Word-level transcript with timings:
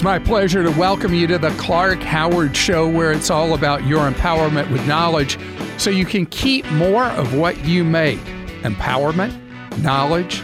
It's 0.00 0.04
my 0.06 0.18
pleasure 0.18 0.62
to 0.62 0.70
welcome 0.70 1.12
you 1.12 1.26
to 1.26 1.36
the 1.36 1.50
Clark 1.58 2.00
Howard 2.00 2.56
Show, 2.56 2.88
where 2.88 3.12
it's 3.12 3.28
all 3.28 3.52
about 3.52 3.84
your 3.84 4.10
empowerment 4.10 4.70
with 4.70 4.86
knowledge 4.86 5.38
so 5.76 5.90
you 5.90 6.06
can 6.06 6.24
keep 6.24 6.64
more 6.70 7.04
of 7.04 7.34
what 7.34 7.66
you 7.66 7.84
make. 7.84 8.18
Empowerment, 8.62 9.38
knowledge, 9.82 10.42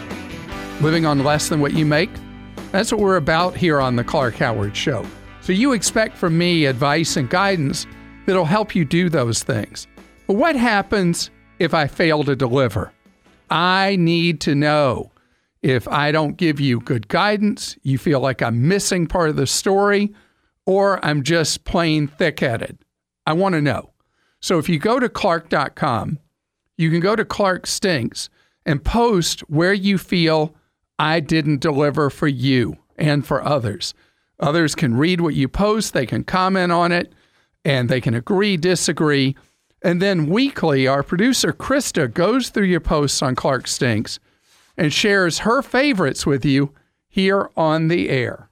living 0.79 1.07
on 1.07 1.23
less 1.23 1.49
than 1.49 1.59
what 1.59 1.73
you 1.73 1.87
make. 1.87 2.11
That's 2.71 2.91
what 2.91 3.01
we're 3.01 3.17
about 3.17 3.57
here 3.57 3.81
on 3.81 3.95
the 3.95 4.03
Clark 4.03 4.35
Howard 4.35 4.77
Show. 4.77 5.03
So 5.41 5.53
you 5.53 5.73
expect 5.73 6.19
from 6.19 6.37
me 6.37 6.65
advice 6.65 7.17
and 7.17 7.27
guidance 7.27 7.87
that'll 8.27 8.45
help 8.45 8.75
you 8.75 8.85
do 8.85 9.09
those 9.09 9.41
things. 9.41 9.87
But 10.27 10.35
what 10.35 10.55
happens 10.55 11.31
if 11.57 11.73
I 11.73 11.87
fail 11.87 12.23
to 12.25 12.35
deliver? 12.35 12.93
I 13.49 13.95
need 13.95 14.39
to 14.41 14.53
know. 14.53 15.09
If 15.67 15.85
I 15.89 16.13
don't 16.13 16.37
give 16.37 16.61
you 16.61 16.79
good 16.79 17.09
guidance, 17.09 17.77
you 17.83 17.97
feel 17.97 18.21
like 18.21 18.41
I'm 18.41 18.69
missing 18.69 19.05
part 19.05 19.29
of 19.29 19.35
the 19.35 19.45
story, 19.45 20.13
or 20.65 21.05
I'm 21.05 21.23
just 21.23 21.65
plain 21.65 22.07
thick 22.07 22.39
headed. 22.39 22.77
I 23.25 23.33
want 23.33 23.51
to 23.51 23.61
know. 23.61 23.89
So 24.39 24.59
if 24.59 24.69
you 24.69 24.79
go 24.79 24.97
to 24.97 25.09
Clark.com, 25.09 26.19
you 26.77 26.89
can 26.89 27.01
go 27.01 27.17
to 27.17 27.25
Clark 27.25 27.67
Stinks 27.67 28.29
and 28.65 28.81
post 28.81 29.41
where 29.49 29.73
you 29.73 29.97
feel 29.97 30.55
I 30.99 31.19
didn't 31.19 31.59
deliver 31.59 32.09
for 32.09 32.29
you 32.29 32.77
and 32.97 33.27
for 33.27 33.43
others. 33.43 33.93
Others 34.39 34.73
can 34.73 34.95
read 34.95 35.19
what 35.19 35.35
you 35.35 35.49
post, 35.49 35.91
they 35.91 36.05
can 36.05 36.23
comment 36.23 36.71
on 36.71 36.93
it, 36.93 37.11
and 37.65 37.89
they 37.89 37.99
can 37.99 38.13
agree, 38.13 38.55
disagree. 38.55 39.35
And 39.81 40.01
then 40.01 40.27
weekly, 40.27 40.87
our 40.87 41.03
producer 41.03 41.51
Christa 41.51 42.13
goes 42.13 42.51
through 42.51 42.67
your 42.67 42.79
posts 42.79 43.21
on 43.21 43.35
Clark 43.35 43.67
Stinks 43.67 44.17
and 44.77 44.93
shares 44.93 45.39
her 45.39 45.61
favorites 45.61 46.25
with 46.25 46.45
you 46.45 46.73
here 47.07 47.49
on 47.57 47.87
the 47.87 48.09
air. 48.09 48.49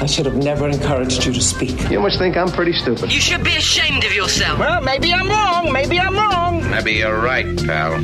I 0.00 0.06
should 0.06 0.26
have 0.26 0.36
never 0.36 0.68
encouraged 0.68 1.24
you 1.26 1.32
to 1.32 1.40
speak. 1.40 1.90
You 1.90 1.98
must 2.00 2.18
think 2.18 2.36
I'm 2.36 2.48
pretty 2.52 2.72
stupid. 2.72 3.12
You 3.12 3.20
should 3.20 3.42
be 3.42 3.56
ashamed 3.56 4.04
of 4.04 4.12
yourself. 4.14 4.58
Well, 4.58 4.80
maybe 4.80 5.12
I'm 5.12 5.28
wrong. 5.28 5.72
Maybe 5.72 5.98
I'm 5.98 6.14
wrong. 6.16 6.70
Maybe 6.70 6.92
you're 6.92 7.18
right, 7.20 7.46
pal. 7.66 7.94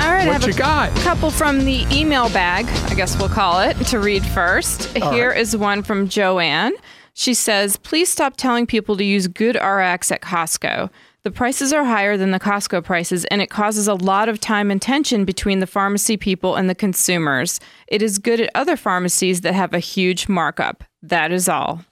All 0.00 0.06
right, 0.10 0.24
I 0.24 0.26
What 0.26 0.40
have 0.42 0.46
you 0.48 0.54
a 0.54 0.56
got? 0.58 0.94
couple 0.96 1.30
from 1.30 1.64
the 1.64 1.86
email 1.90 2.28
bag, 2.30 2.66
I 2.90 2.94
guess 2.94 3.18
we'll 3.18 3.28
call 3.28 3.60
it, 3.60 3.74
to 3.88 3.98
read 3.98 4.24
first. 4.26 4.84
Here 4.96 5.30
is 5.32 5.56
one 5.56 5.82
from 5.82 6.08
Joanne. 6.08 6.72
She 7.14 7.32
says, 7.34 7.76
Please 7.76 8.10
stop 8.10 8.36
telling 8.36 8.66
people 8.66 8.96
to 8.96 9.04
use 9.04 9.26
GoodRx 9.28 10.10
at 10.12 10.20
Costco. 10.22 10.90
The 11.22 11.30
prices 11.30 11.72
are 11.72 11.84
higher 11.84 12.16
than 12.16 12.30
the 12.30 12.40
Costco 12.40 12.82
prices, 12.82 13.26
and 13.26 13.42
it 13.42 13.50
causes 13.50 13.86
a 13.86 13.94
lot 13.94 14.28
of 14.28 14.40
time 14.40 14.70
and 14.70 14.80
tension 14.80 15.24
between 15.24 15.60
the 15.60 15.66
pharmacy 15.66 16.16
people 16.16 16.56
and 16.56 16.68
the 16.68 16.74
consumers. 16.74 17.60
It 17.88 18.00
is 18.00 18.18
good 18.18 18.40
at 18.40 18.50
other 18.54 18.76
pharmacies 18.76 19.42
that 19.42 19.52
have 19.52 19.74
a 19.74 19.80
huge 19.80 20.28
markup. 20.28 20.82
That 21.02 21.30
is 21.30 21.48
all. 21.48 21.84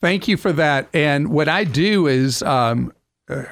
Thank 0.00 0.28
you 0.28 0.36
for 0.36 0.52
that. 0.52 0.88
And 0.92 1.30
what 1.30 1.48
I 1.48 1.64
do 1.64 2.06
is 2.06 2.42
um, 2.42 2.92
uh, 3.28 3.44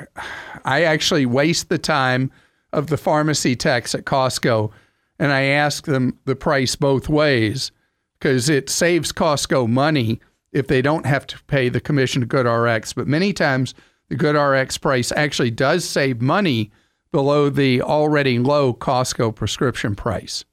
I 0.65 0.83
actually 0.83 1.27
waste 1.27 1.71
the 1.71 1.79
time 1.79 2.31
of 2.73 2.89
the 2.89 2.97
pharmacy 2.97 3.57
techs 3.57 3.95
at 3.95 4.05
Costco 4.05 4.71
and 5.19 5.33
I 5.33 5.43
ask 5.43 5.87
them 5.87 6.19
the 6.25 6.37
price 6.37 6.77
both 6.77 7.09
ways 7.09 7.73
because 8.19 8.49
it 8.49 8.69
saves 8.69 9.13
Costco 9.13 9.69
money 9.69 10.21
if 10.53 10.69
they 10.69 10.83
don't 10.83 11.07
have 11.07 11.27
to 11.29 11.43
pay 11.45 11.69
the 11.69 11.81
commission 11.81 12.21
to 12.21 12.27
GoodRx. 12.27 12.95
But 12.95 13.07
many 13.07 13.33
times 13.33 13.75
the 14.09 14.17
GoodRx 14.17 14.81
price 14.81 15.13
actually 15.13 15.51
does 15.51 15.85
save 15.85 16.21
money 16.21 16.71
below 17.13 17.49
the 17.49 17.83
already 17.83 18.39
low 18.39 18.75
Costco 18.75 19.35
prescription 19.35 19.95
price. 19.95 20.45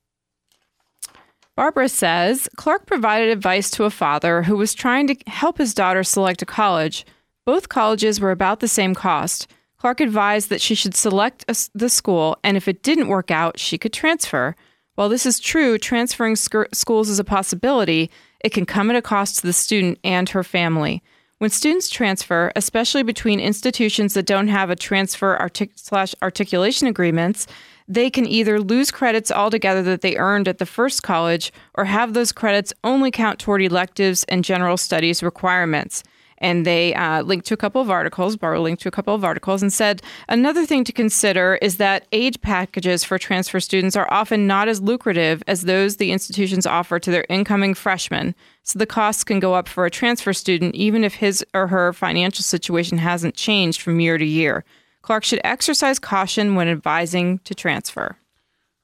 Barbara 1.56 1.90
says 1.90 2.50
Clark 2.56 2.88
provided 2.88 3.30
advice 3.30 3.70
to 3.72 3.84
a 3.84 3.92
father 3.92 4.44
who 4.44 4.58
was 4.58 4.74
trying 4.74 5.08
to 5.08 5.16
help 5.28 5.60
his 5.60 5.74
daughter 5.74 6.04
select 6.04 6.42
a 6.42 6.46
college. 6.46 7.06
Both 7.46 7.70
colleges 7.70 8.20
were 8.20 8.32
about 8.32 8.60
the 8.60 8.68
same 8.68 8.96
cost. 8.96 9.48
Clark 9.78 10.00
advised 10.00 10.50
that 10.50 10.62
she 10.62 10.74
should 10.74 10.96
select 10.96 11.46
a, 11.48 11.56
the 11.76 11.90
school, 11.90 12.38
and 12.44 12.58
if 12.58 12.68
it 12.68 12.82
didn't 12.82 13.10
work 13.10 13.30
out, 13.30 13.60
she 13.60 13.78
could 13.78 13.94
transfer. 13.94 14.56
While 14.96 15.10
this 15.10 15.26
is 15.26 15.40
true, 15.40 15.78
transferring 15.78 16.38
sc- 16.38 16.74
schools 16.74 17.10
is 17.10 17.20
a 17.20 17.24
possibility, 17.24 18.10
it 18.44 18.54
can 18.54 18.66
come 18.66 18.90
at 18.90 18.96
a 18.96 19.02
cost 19.02 19.36
to 19.40 19.42
the 19.46 19.54
student 19.54 20.00
and 20.04 20.30
her 20.30 20.44
family. 20.44 21.04
When 21.44 21.50
students 21.50 21.90
transfer, 21.90 22.54
especially 22.56 23.04
between 23.04 23.42
institutions 23.42 24.14
that 24.14 24.26
don't 24.26 24.48
have 24.48 24.70
a 24.70 24.78
transfer 24.78 25.36
artic- 25.36 25.74
slash 25.76 26.16
articulation 26.22 26.88
agreements, 26.88 27.48
they 27.86 28.10
can 28.10 28.26
either 28.26 28.62
lose 28.62 28.92
credits 28.92 29.30
altogether 29.30 29.84
that 29.84 30.00
they 30.00 30.16
earned 30.16 30.48
at 30.48 30.60
the 30.60 30.66
first 30.66 31.04
college 31.04 31.52
or 31.76 31.84
have 31.84 32.14
those 32.14 32.32
credits 32.32 32.72
only 32.86 33.12
count 33.12 33.40
toward 33.40 33.62
electives 33.62 34.24
and 34.30 34.46
general 34.46 34.78
studies 34.78 35.22
requirements. 35.22 36.02
And 36.38 36.66
they 36.66 36.94
uh, 36.94 37.24
linked 37.24 37.46
to 37.48 37.54
a 37.54 37.58
couple 37.58 37.82
of 37.82 37.90
articles, 37.90 38.38
Barbara 38.38 38.62
linked 38.62 38.82
to 38.84 38.88
a 38.88 38.92
couple 38.92 39.14
of 39.14 39.26
articles, 39.26 39.62
and 39.62 39.74
said 39.74 40.02
another 40.30 40.66
thing 40.66 40.86
to 40.86 40.94
consider 40.94 41.60
is 41.62 41.76
that 41.76 42.08
aid 42.14 42.42
packages 42.42 43.04
for 43.04 43.18
transfer 43.18 43.60
students 43.60 43.98
are 43.98 44.12
often 44.14 44.48
not 44.48 44.70
as 44.70 44.82
lucrative 44.82 45.44
as 45.46 45.64
those 45.64 45.98
the 45.98 46.14
institutions 46.14 46.66
offer 46.66 47.00
to 47.00 47.12
their 47.12 47.26
incoming 47.28 47.74
freshmen. 47.74 48.34
So 48.64 48.80
the 48.80 48.86
costs 48.86 49.24
can 49.24 49.40
go 49.40 49.54
up 49.54 49.68
for 49.68 49.86
a 49.86 49.92
transfer 49.92 50.34
student 50.34 50.74
even 50.76 51.04
if 51.04 51.16
his 51.16 51.46
or 51.54 51.68
her 51.68 51.94
financial 51.94 52.44
situation 52.44 52.98
hasn't 52.98 53.36
changed 53.36 53.82
from 53.82 54.00
year 54.00 54.18
to 54.18 54.26
year. 54.26 54.64
Clark 55.02 55.26
should 55.26 55.42
exercise 55.44 56.00
caution 56.00 56.56
when 56.56 56.70
advising 56.70 57.40
to 57.40 57.54
transfer. 57.54 58.18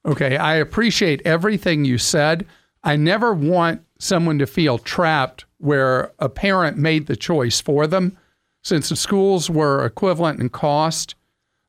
Okay, 0.05 0.37
I 0.37 0.55
appreciate 0.55 1.21
everything 1.23 1.85
you 1.85 1.97
said. 1.97 2.45
I 2.83 2.97
never 2.97 3.33
want 3.33 3.81
someone 3.99 4.39
to 4.39 4.47
feel 4.47 4.77
trapped 4.77 5.45
where 5.57 6.11
a 6.19 6.29
parent 6.29 6.77
made 6.77 7.07
the 7.07 7.15
choice 7.15 7.61
for 7.61 7.87
them. 7.87 8.17
Since 8.61 8.89
the 8.89 8.95
schools 8.95 9.49
were 9.49 9.85
equivalent 9.85 10.39
in 10.39 10.49
cost, 10.49 11.15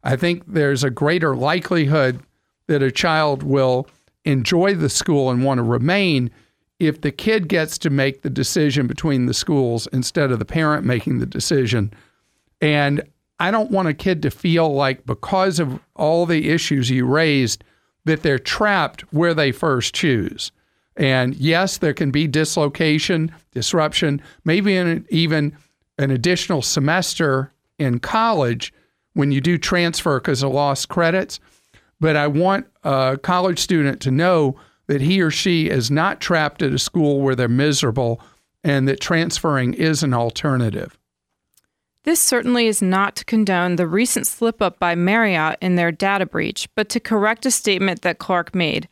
I 0.02 0.16
think 0.16 0.44
there's 0.46 0.82
a 0.82 0.90
greater 0.90 1.36
likelihood 1.36 2.20
that 2.66 2.82
a 2.82 2.90
child 2.90 3.42
will 3.42 3.88
enjoy 4.24 4.74
the 4.74 4.88
school 4.88 5.30
and 5.30 5.44
want 5.44 5.58
to 5.58 5.62
remain 5.62 6.30
if 6.80 7.02
the 7.02 7.12
kid 7.12 7.46
gets 7.46 7.78
to 7.78 7.90
make 7.90 8.22
the 8.22 8.30
decision 8.30 8.86
between 8.86 9.26
the 9.26 9.34
schools 9.34 9.86
instead 9.92 10.32
of 10.32 10.38
the 10.38 10.44
parent 10.44 10.84
making 10.84 11.18
the 11.18 11.26
decision. 11.26 11.92
And 12.60 13.02
I 13.38 13.50
don't 13.50 13.70
want 13.70 13.88
a 13.88 13.94
kid 13.94 14.22
to 14.22 14.30
feel 14.30 14.72
like 14.72 15.06
because 15.06 15.60
of 15.60 15.78
all 15.94 16.26
the 16.26 16.48
issues 16.48 16.90
you 16.90 17.06
raised 17.06 17.62
that 18.06 18.22
they're 18.22 18.38
trapped 18.38 19.02
where 19.12 19.34
they 19.34 19.52
first 19.52 19.94
choose. 19.94 20.50
And 20.96 21.34
yes, 21.36 21.78
there 21.78 21.94
can 21.94 22.10
be 22.10 22.26
dislocation, 22.26 23.30
disruption, 23.52 24.22
maybe 24.44 24.76
an, 24.76 25.06
even 25.10 25.56
an 25.98 26.10
additional 26.10 26.62
semester 26.62 27.52
in 27.78 27.98
college 27.98 28.72
when 29.12 29.32
you 29.32 29.40
do 29.40 29.58
transfer 29.58 30.18
because 30.18 30.42
of 30.42 30.52
lost 30.52 30.88
credits. 30.88 31.40
But 32.00 32.16
I 32.16 32.26
want 32.26 32.66
a 32.84 33.18
college 33.22 33.58
student 33.58 34.00
to 34.02 34.10
know 34.10 34.56
that 34.90 35.00
he 35.00 35.20
or 35.20 35.30
she 35.30 35.70
is 35.70 35.88
not 35.88 36.20
trapped 36.20 36.62
at 36.62 36.72
a 36.72 36.78
school 36.78 37.20
where 37.20 37.36
they're 37.36 37.46
miserable 37.46 38.20
and 38.64 38.88
that 38.88 38.98
transferring 38.98 39.72
is 39.72 40.02
an 40.02 40.12
alternative. 40.12 40.98
This 42.02 42.18
certainly 42.18 42.66
is 42.66 42.82
not 42.82 43.14
to 43.14 43.24
condone 43.24 43.76
the 43.76 43.86
recent 43.86 44.26
slip 44.26 44.60
up 44.60 44.80
by 44.80 44.96
Marriott 44.96 45.58
in 45.60 45.76
their 45.76 45.92
data 45.92 46.26
breach, 46.26 46.68
but 46.74 46.88
to 46.88 46.98
correct 46.98 47.46
a 47.46 47.52
statement 47.52 48.02
that 48.02 48.18
Clark 48.18 48.52
made. 48.52 48.88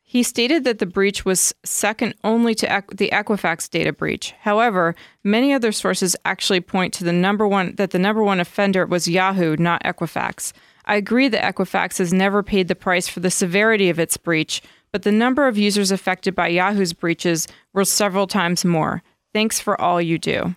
He 0.00 0.22
stated 0.22 0.64
that 0.64 0.78
the 0.78 0.86
breach 0.86 1.26
was 1.26 1.54
second 1.62 2.14
only 2.24 2.54
to 2.54 2.82
the 2.94 3.10
Equifax 3.10 3.68
data 3.68 3.92
breach. 3.92 4.32
However, 4.40 4.94
many 5.24 5.52
other 5.52 5.72
sources 5.72 6.16
actually 6.24 6.62
point 6.62 6.94
to 6.94 7.04
the 7.04 7.12
number 7.12 7.46
one 7.46 7.74
that 7.74 7.90
the 7.90 7.98
number 7.98 8.22
one 8.22 8.40
offender 8.40 8.86
was 8.86 9.08
Yahoo, 9.08 9.56
not 9.58 9.82
Equifax. 9.82 10.54
I 10.86 10.96
agree 10.96 11.28
that 11.28 11.54
Equifax 11.54 11.98
has 11.98 12.14
never 12.14 12.42
paid 12.42 12.68
the 12.68 12.74
price 12.74 13.08
for 13.08 13.20
the 13.20 13.30
severity 13.30 13.90
of 13.90 13.98
its 13.98 14.16
breach, 14.16 14.62
but 14.94 15.02
the 15.02 15.10
number 15.10 15.48
of 15.48 15.58
users 15.58 15.90
affected 15.90 16.36
by 16.36 16.46
Yahoo's 16.46 16.92
breaches 16.92 17.48
were 17.72 17.84
several 17.84 18.28
times 18.28 18.64
more. 18.64 19.02
Thanks 19.32 19.58
for 19.58 19.78
all 19.80 20.00
you 20.00 20.18
do. 20.18 20.54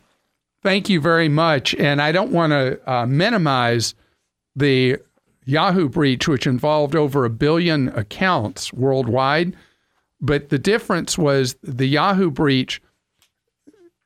Thank 0.62 0.90
you 0.90 1.02
very 1.02 1.28
much. 1.28 1.74
And 1.74 2.00
I 2.00 2.12
don't 2.12 2.32
want 2.32 2.52
to 2.52 2.80
uh, 2.86 3.08
minimize 3.08 3.96
the 4.56 4.98
Yahoo 5.46 5.90
breach, 5.90 6.28
which 6.28 6.46
involved 6.46 6.96
over 6.96 7.26
a 7.26 7.32
billion 7.32 7.88
accounts 7.98 8.72
worldwide. 8.72 9.56
But 10.22 10.50
the 10.50 10.60
difference 10.60 11.18
was 11.18 11.56
the 11.64 11.88
Yahoo 11.88 12.30
breach 12.30 12.80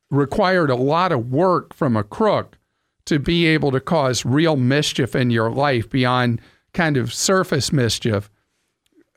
required 0.10 0.70
a 0.70 0.76
lot 0.76 1.12
of 1.12 1.30
work 1.30 1.74
from 1.74 1.98
a 1.98 2.06
crook 2.06 2.58
to 3.04 3.20
be 3.20 3.48
able 3.48 3.72
to 3.72 3.82
cause 3.82 4.24
real 4.24 4.56
mischief 4.56 5.14
in 5.14 5.30
your 5.30 5.52
life 5.52 5.90
beyond 5.90 6.40
kind 6.74 6.96
of 6.96 7.14
surface 7.14 7.74
mischief. 7.74 8.30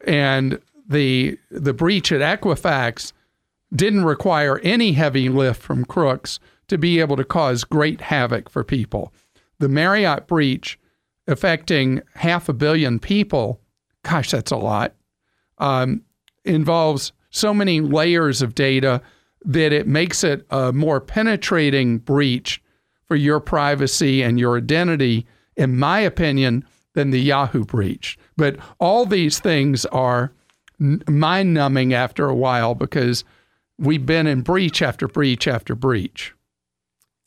And 0.08 0.58
the 0.86 1.38
the 1.50 1.72
breach 1.72 2.12
at 2.12 2.20
Equifax 2.20 3.12
didn't 3.74 4.04
require 4.04 4.58
any 4.58 4.92
heavy 4.92 5.28
lift 5.28 5.60
from 5.60 5.84
crooks 5.84 6.38
to 6.68 6.78
be 6.78 7.00
able 7.00 7.16
to 7.16 7.24
cause 7.24 7.64
great 7.64 8.00
havoc 8.00 8.48
for 8.48 8.64
people. 8.64 9.12
The 9.58 9.68
Marriott 9.68 10.26
breach 10.26 10.78
affecting 11.26 12.02
half 12.14 12.48
a 12.48 12.52
billion 12.52 12.98
people, 12.98 13.60
gosh, 14.02 14.30
that's 14.30 14.50
a 14.50 14.56
lot. 14.56 14.94
Um, 15.58 16.02
involves 16.44 17.12
so 17.30 17.54
many 17.54 17.80
layers 17.80 18.42
of 18.42 18.54
data 18.54 19.00
that 19.44 19.72
it 19.72 19.86
makes 19.86 20.24
it 20.24 20.46
a 20.50 20.72
more 20.72 21.00
penetrating 21.00 21.98
breach 21.98 22.62
for 23.06 23.16
your 23.16 23.40
privacy 23.40 24.22
and 24.22 24.38
your 24.38 24.56
identity, 24.56 25.26
in 25.56 25.76
my 25.76 26.00
opinion, 26.00 26.64
than 26.94 27.10
the 27.10 27.20
Yahoo 27.20 27.64
breach. 27.64 28.18
But 28.36 28.56
all 28.78 29.04
these 29.04 29.38
things 29.38 29.84
are 29.86 30.32
mind 30.78 31.54
numbing 31.54 31.94
after 31.94 32.26
a 32.26 32.34
while 32.34 32.74
because 32.74 33.24
we've 33.78 34.06
been 34.06 34.26
in 34.26 34.42
breach 34.42 34.82
after 34.82 35.08
breach 35.08 35.46
after 35.48 35.74
breach. 35.74 36.34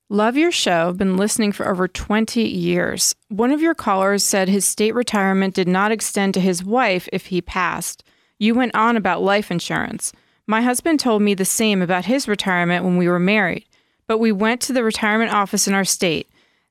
Love 0.09 0.37
your 0.37 0.51
show. 0.51 0.93
Been 0.93 1.17
listening 1.17 1.51
for 1.51 1.67
over 1.67 1.85
20 1.85 2.41
years. 2.41 3.13
One 3.27 3.51
of 3.51 3.61
your 3.61 3.75
callers 3.75 4.23
said 4.23 4.47
his 4.47 4.65
state 4.65 4.95
retirement 4.95 5.53
did 5.53 5.67
not 5.67 5.91
extend 5.91 6.33
to 6.35 6.39
his 6.39 6.63
wife 6.63 7.09
if 7.11 7.25
he 7.25 7.41
passed. 7.41 8.05
You 8.39 8.55
went 8.55 8.73
on 8.73 8.95
about 8.95 9.21
life 9.21 9.51
insurance. 9.51 10.13
My 10.45 10.61
husband 10.61 11.01
told 11.01 11.21
me 11.21 11.33
the 11.33 11.43
same 11.43 11.81
about 11.81 12.05
his 12.05 12.25
retirement 12.25 12.85
when 12.85 12.95
we 12.95 13.09
were 13.09 13.19
married, 13.19 13.65
but 14.07 14.19
we 14.19 14.31
went 14.31 14.61
to 14.61 14.73
the 14.73 14.83
retirement 14.83 15.33
office 15.33 15.67
in 15.67 15.73
our 15.73 15.83
state. 15.83 16.29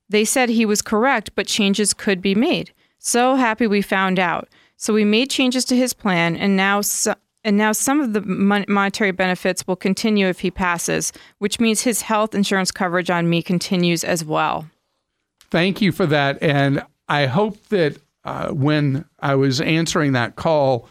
They 0.08 0.24
said 0.24 0.48
he 0.48 0.64
was 0.64 0.80
correct, 0.80 1.32
but 1.34 1.46
changes 1.46 1.92
could 1.92 2.22
be 2.22 2.34
made. 2.34 2.72
So 2.98 3.34
happy 3.34 3.66
we 3.66 3.82
found 3.82 4.18
out. 4.18 4.48
So 4.76 4.92
we 4.92 5.04
made 5.04 5.30
changes 5.30 5.64
to 5.66 5.76
his 5.76 5.92
plan, 5.94 6.36
and 6.36 6.56
now 6.56 6.80
so, 6.82 7.14
and 7.44 7.56
now 7.56 7.72
some 7.72 8.00
of 8.00 8.12
the 8.12 8.20
monetary 8.22 9.12
benefits 9.12 9.66
will 9.66 9.76
continue 9.76 10.26
if 10.26 10.40
he 10.40 10.50
passes, 10.50 11.12
which 11.38 11.60
means 11.60 11.82
his 11.82 12.02
health 12.02 12.34
insurance 12.34 12.70
coverage 12.70 13.08
on 13.08 13.30
me 13.30 13.42
continues 13.42 14.04
as 14.04 14.24
well. 14.24 14.68
Thank 15.50 15.80
you 15.80 15.92
for 15.92 16.06
that, 16.06 16.42
and 16.42 16.84
I 17.08 17.26
hope 17.26 17.68
that 17.68 17.98
uh, 18.24 18.48
when 18.48 19.04
I 19.20 19.36
was 19.36 19.60
answering 19.60 20.12
that 20.12 20.36
call, 20.36 20.88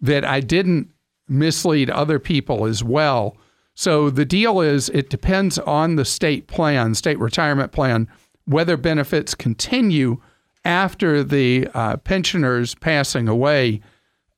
that 0.00 0.24
I 0.24 0.40
didn't 0.40 0.90
mislead 1.28 1.88
other 1.90 2.18
people 2.18 2.66
as 2.66 2.84
well. 2.84 3.36
So 3.74 4.10
the 4.10 4.26
deal 4.26 4.60
is 4.60 4.90
it 4.90 5.10
depends 5.10 5.58
on 5.58 5.96
the 5.96 6.04
state 6.04 6.46
plan, 6.46 6.94
state 6.94 7.18
retirement 7.18 7.72
plan, 7.72 8.08
whether 8.44 8.76
benefits 8.76 9.34
continue 9.34 10.20
after 10.64 11.22
the 11.22 11.68
uh, 11.74 11.96
pensioners 11.98 12.74
passing 12.74 13.28
away 13.28 13.80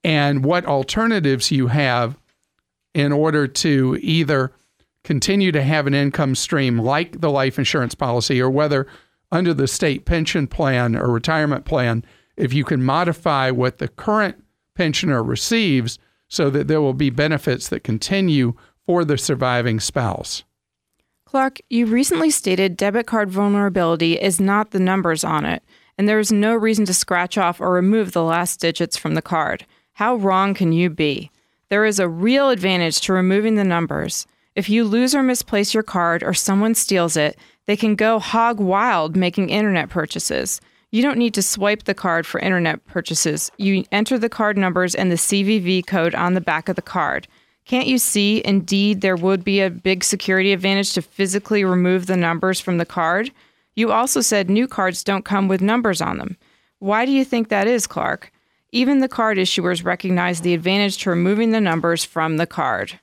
and 0.02 0.44
what 0.44 0.66
alternatives 0.66 1.50
you 1.50 1.68
have 1.68 2.18
in 2.94 3.12
order 3.12 3.46
to 3.46 3.98
either 4.00 4.52
continue 5.04 5.52
to 5.52 5.62
have 5.62 5.86
an 5.86 5.94
income 5.94 6.34
stream 6.34 6.78
like 6.78 7.20
the 7.20 7.30
life 7.30 7.58
insurance 7.58 7.94
policy 7.94 8.40
or 8.40 8.50
whether 8.50 8.86
under 9.30 9.54
the 9.54 9.68
state 9.68 10.04
pension 10.04 10.46
plan 10.46 10.96
or 10.96 11.10
retirement 11.10 11.64
plan 11.64 12.04
if 12.36 12.52
you 12.52 12.64
can 12.64 12.82
modify 12.82 13.50
what 13.50 13.78
the 13.78 13.88
current 13.88 14.42
pensioner 14.74 15.22
receives 15.22 15.98
so 16.28 16.50
that 16.50 16.68
there 16.68 16.80
will 16.80 16.94
be 16.94 17.10
benefits 17.10 17.68
that 17.68 17.84
continue 17.84 18.54
for 18.84 19.04
the 19.04 19.18
surviving 19.18 19.80
spouse. 19.80 20.44
Clark, 21.24 21.58
you 21.68 21.86
recently 21.86 22.30
stated 22.30 22.76
debit 22.76 23.06
card 23.06 23.30
vulnerability 23.30 24.14
is 24.14 24.40
not 24.40 24.70
the 24.70 24.80
numbers 24.80 25.24
on 25.24 25.44
it, 25.44 25.62
and 25.98 26.08
there 26.08 26.18
is 26.18 26.32
no 26.32 26.54
reason 26.54 26.84
to 26.86 26.94
scratch 26.94 27.38
off 27.38 27.60
or 27.60 27.72
remove 27.72 28.12
the 28.12 28.22
last 28.22 28.60
digits 28.60 28.96
from 28.96 29.14
the 29.14 29.22
card. 29.22 29.66
How 29.94 30.16
wrong 30.16 30.54
can 30.54 30.72
you 30.72 30.90
be? 30.90 31.30
There 31.68 31.84
is 31.84 31.98
a 31.98 32.08
real 32.08 32.50
advantage 32.50 33.00
to 33.02 33.12
removing 33.12 33.54
the 33.54 33.64
numbers. 33.64 34.26
If 34.54 34.68
you 34.68 34.84
lose 34.84 35.14
or 35.14 35.22
misplace 35.22 35.74
your 35.74 35.82
card 35.82 36.22
or 36.22 36.34
someone 36.34 36.74
steals 36.74 37.16
it, 37.16 37.38
they 37.66 37.76
can 37.76 37.94
go 37.94 38.18
hog 38.18 38.60
wild 38.60 39.16
making 39.16 39.50
internet 39.50 39.90
purchases. 39.90 40.60
You 40.92 41.02
don't 41.02 41.18
need 41.18 41.34
to 41.34 41.42
swipe 41.42 41.84
the 41.84 41.94
card 41.94 42.26
for 42.26 42.40
internet 42.40 42.84
purchases. 42.86 43.50
You 43.58 43.84
enter 43.90 44.18
the 44.18 44.28
card 44.28 44.56
numbers 44.56 44.94
and 44.94 45.10
the 45.10 45.16
CVV 45.16 45.86
code 45.86 46.14
on 46.14 46.34
the 46.34 46.40
back 46.40 46.68
of 46.68 46.76
the 46.76 46.82
card. 46.82 47.26
Can't 47.64 47.88
you 47.88 47.98
see, 47.98 48.40
indeed, 48.44 49.00
there 49.00 49.16
would 49.16 49.42
be 49.42 49.60
a 49.60 49.70
big 49.70 50.04
security 50.04 50.52
advantage 50.52 50.92
to 50.92 51.02
physically 51.02 51.64
remove 51.64 52.06
the 52.06 52.16
numbers 52.16 52.60
from 52.60 52.78
the 52.78 52.86
card? 52.86 53.32
You 53.76 53.92
also 53.92 54.22
said 54.22 54.50
new 54.50 54.66
cards 54.66 55.04
don't 55.04 55.24
come 55.24 55.46
with 55.46 55.60
numbers 55.60 56.00
on 56.00 56.18
them. 56.18 56.36
Why 56.78 57.04
do 57.04 57.12
you 57.12 57.24
think 57.24 57.48
that 57.48 57.68
is, 57.68 57.86
Clark? 57.86 58.32
Even 58.72 58.98
the 58.98 59.08
card 59.08 59.38
issuers 59.38 59.84
recognize 59.84 60.40
the 60.40 60.54
advantage 60.54 60.98
to 60.98 61.10
removing 61.10 61.50
the 61.50 61.60
numbers 61.60 62.02
from 62.04 62.38
the 62.38 62.46
card. 62.46 62.98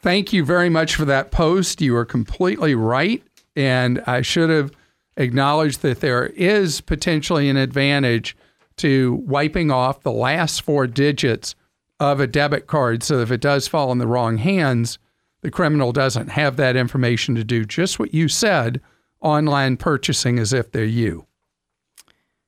Thank 0.00 0.32
you 0.32 0.44
very 0.44 0.68
much 0.68 0.94
for 0.94 1.04
that 1.06 1.30
post. 1.30 1.80
You 1.80 1.96
are 1.96 2.04
completely 2.04 2.74
right. 2.74 3.22
And 3.56 4.00
I 4.06 4.22
should 4.22 4.50
have 4.50 4.70
acknowledged 5.16 5.82
that 5.82 6.00
there 6.00 6.26
is 6.26 6.80
potentially 6.80 7.48
an 7.48 7.56
advantage 7.56 8.36
to 8.76 9.14
wiping 9.26 9.70
off 9.70 10.02
the 10.02 10.12
last 10.12 10.62
four 10.62 10.86
digits 10.86 11.56
of 11.98 12.20
a 12.20 12.28
debit 12.28 12.68
card 12.68 13.02
so 13.02 13.18
if 13.18 13.32
it 13.32 13.40
does 13.40 13.66
fall 13.66 13.90
in 13.90 13.98
the 13.98 14.06
wrong 14.06 14.38
hands, 14.38 14.98
the 15.40 15.50
criminal 15.50 15.90
doesn't 15.90 16.28
have 16.28 16.56
that 16.56 16.76
information 16.76 17.34
to 17.34 17.42
do 17.42 17.64
just 17.64 17.98
what 17.98 18.14
you 18.14 18.28
said 18.28 18.80
online 19.20 19.76
purchasing 19.76 20.38
as 20.38 20.52
if 20.52 20.72
they're 20.72 20.84
you. 20.84 21.26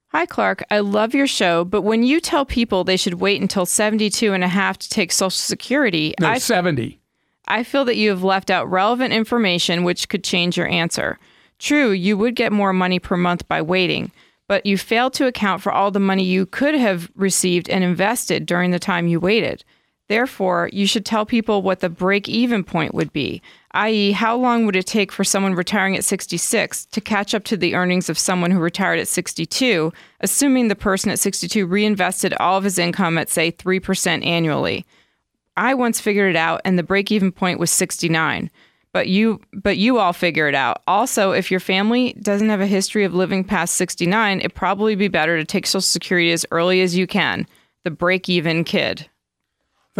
Hi, 0.08 0.26
Clark. 0.26 0.64
I 0.72 0.80
love 0.80 1.14
your 1.14 1.28
show, 1.28 1.64
but 1.64 1.82
when 1.82 2.02
you 2.02 2.20
tell 2.20 2.44
people 2.44 2.82
they 2.82 2.96
should 2.96 3.14
wait 3.14 3.40
until 3.40 3.64
72 3.64 4.32
and 4.32 4.42
a 4.42 4.48
half 4.48 4.76
to 4.78 4.88
take 4.88 5.12
Social 5.12 5.30
Security, 5.30 6.14
no, 6.18 6.28
I, 6.28 6.38
70. 6.38 7.00
I 7.46 7.62
feel 7.62 7.84
that 7.84 7.96
you 7.96 8.10
have 8.10 8.24
left 8.24 8.50
out 8.50 8.68
relevant 8.68 9.12
information 9.12 9.84
which 9.84 10.08
could 10.08 10.24
change 10.24 10.56
your 10.56 10.66
answer. 10.66 11.18
True, 11.60 11.90
you 11.90 12.16
would 12.16 12.34
get 12.34 12.52
more 12.52 12.72
money 12.72 12.98
per 12.98 13.16
month 13.16 13.46
by 13.46 13.62
waiting, 13.62 14.10
but 14.48 14.66
you 14.66 14.76
failed 14.76 15.12
to 15.14 15.26
account 15.26 15.62
for 15.62 15.70
all 15.70 15.92
the 15.92 16.00
money 16.00 16.24
you 16.24 16.44
could 16.44 16.74
have 16.74 17.08
received 17.14 17.70
and 17.70 17.84
invested 17.84 18.46
during 18.46 18.72
the 18.72 18.80
time 18.80 19.06
you 19.06 19.20
waited. 19.20 19.64
Therefore, 20.10 20.68
you 20.72 20.88
should 20.88 21.06
tell 21.06 21.24
people 21.24 21.62
what 21.62 21.78
the 21.78 21.88
break 21.88 22.28
even 22.28 22.64
point 22.64 22.94
would 22.94 23.12
be, 23.12 23.40
i.e., 23.74 24.10
how 24.10 24.36
long 24.36 24.66
would 24.66 24.74
it 24.74 24.84
take 24.84 25.12
for 25.12 25.22
someone 25.22 25.54
retiring 25.54 25.96
at 25.96 26.02
66 26.02 26.86
to 26.86 27.00
catch 27.00 27.32
up 27.32 27.44
to 27.44 27.56
the 27.56 27.76
earnings 27.76 28.08
of 28.08 28.18
someone 28.18 28.50
who 28.50 28.58
retired 28.58 28.98
at 28.98 29.06
62, 29.06 29.92
assuming 30.18 30.66
the 30.66 30.74
person 30.74 31.12
at 31.12 31.20
62 31.20 31.64
reinvested 31.64 32.34
all 32.40 32.58
of 32.58 32.64
his 32.64 32.76
income 32.76 33.18
at, 33.18 33.28
say, 33.28 33.52
3% 33.52 34.26
annually. 34.26 34.84
I 35.56 35.74
once 35.74 36.00
figured 36.00 36.30
it 36.30 36.36
out, 36.36 36.60
and 36.64 36.76
the 36.76 36.82
break 36.82 37.12
even 37.12 37.30
point 37.30 37.60
was 37.60 37.70
69 37.70 38.50
but 38.92 39.06
you 39.06 39.40
but 39.52 39.78
you 39.78 39.98
all 39.98 40.12
figure 40.12 40.48
it 40.48 40.54
out. 40.56 40.82
Also, 40.88 41.30
if 41.30 41.48
your 41.48 41.60
family 41.60 42.14
doesn't 42.14 42.48
have 42.48 42.60
a 42.60 42.66
history 42.66 43.04
of 43.04 43.14
living 43.14 43.44
past 43.44 43.76
69, 43.76 44.40
it'd 44.40 44.52
probably 44.52 44.96
be 44.96 45.06
better 45.06 45.38
to 45.38 45.44
take 45.44 45.68
social 45.68 45.80
security 45.80 46.32
as 46.32 46.44
early 46.50 46.80
as 46.80 46.96
you 46.96 47.06
can. 47.06 47.46
The 47.84 47.92
break 47.92 48.28
even 48.28 48.64
kid. 48.64 49.08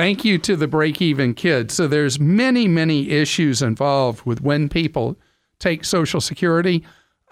Thank 0.00 0.24
you 0.24 0.38
to 0.38 0.56
the 0.56 0.66
break 0.66 1.02
even 1.02 1.34
kid. 1.34 1.70
So 1.70 1.86
there's 1.86 2.18
many 2.18 2.66
many 2.66 3.10
issues 3.10 3.60
involved 3.60 4.24
with 4.24 4.40
when 4.40 4.70
people 4.70 5.18
take 5.58 5.84
social 5.84 6.22
security. 6.22 6.82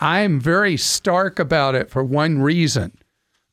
I'm 0.01 0.39
very 0.39 0.77
stark 0.77 1.39
about 1.39 1.75
it 1.75 1.89
for 1.89 2.05
one 2.05 2.43
reason. 2.43 2.93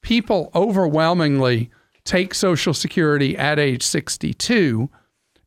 People 0.01 0.51
overwhelmingly 0.53 1.71
take 2.03 2.33
social 2.33 2.73
security 2.73 3.37
at 3.37 3.57
age 3.57 3.83
62 3.83 4.89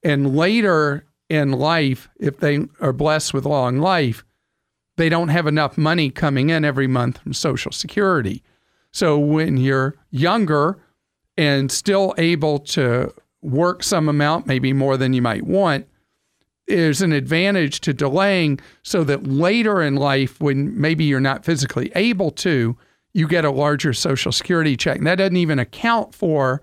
and 0.03 0.35
later 0.35 1.05
in 1.29 1.53
life, 1.53 2.09
if 2.19 2.39
they 2.39 2.61
are 2.81 2.95
blessed 2.95 3.35
with 3.35 3.45
long 3.45 3.81
life, 3.81 4.25
they 4.97 5.11
don't 5.11 5.29
have 5.29 5.47
enough 5.47 5.77
money 5.77 6.09
coming 6.09 6.49
in 6.49 6.65
every 6.65 6.87
month 6.87 7.19
from 7.19 7.35
Social 7.35 7.73
Security. 7.73 8.43
So 8.93 9.19
when 9.19 9.59
you're 9.59 9.95
younger 10.11 10.79
and 11.37 11.71
still 11.71 12.15
able 12.17 12.61
to 12.61 13.13
work 13.43 13.83
some 13.83 14.09
amount, 14.09 14.47
maybe 14.47 14.73
more 14.73 14.97
than 14.97 15.13
you 15.13 15.23
might 15.23 15.45
want, 15.45 15.87
is 16.67 17.01
an 17.01 17.13
advantage 17.13 17.81
to 17.81 17.95
delaying 17.95 18.61
so 18.83 19.03
that 19.05 19.27
later 19.27 19.83
in 19.83 19.97
life, 19.97 20.41
when 20.41 20.79
maybe 20.79 21.05
you're 21.05 21.21
not 21.21 21.45
physically 21.45 21.91
able 21.95 22.31
to, 22.31 22.77
you 23.15 23.27
get 23.27 23.45
a 23.45 23.51
larger 23.51 23.93
Social 23.93 24.33
Security 24.33 24.77
check. 24.77 24.99
And 24.99 25.07
that 25.07 25.17
doesn't 25.17 25.37
even 25.37 25.59
account 25.59 26.15
for 26.15 26.63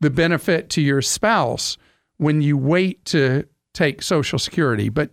the 0.00 0.10
benefit 0.10 0.68
to 0.70 0.80
your 0.80 1.02
spouse 1.02 1.76
when 2.18 2.40
you 2.40 2.56
wait 2.56 3.04
to 3.06 3.44
take 3.74 4.02
Social 4.02 4.38
Security. 4.38 4.88
But 4.88 5.10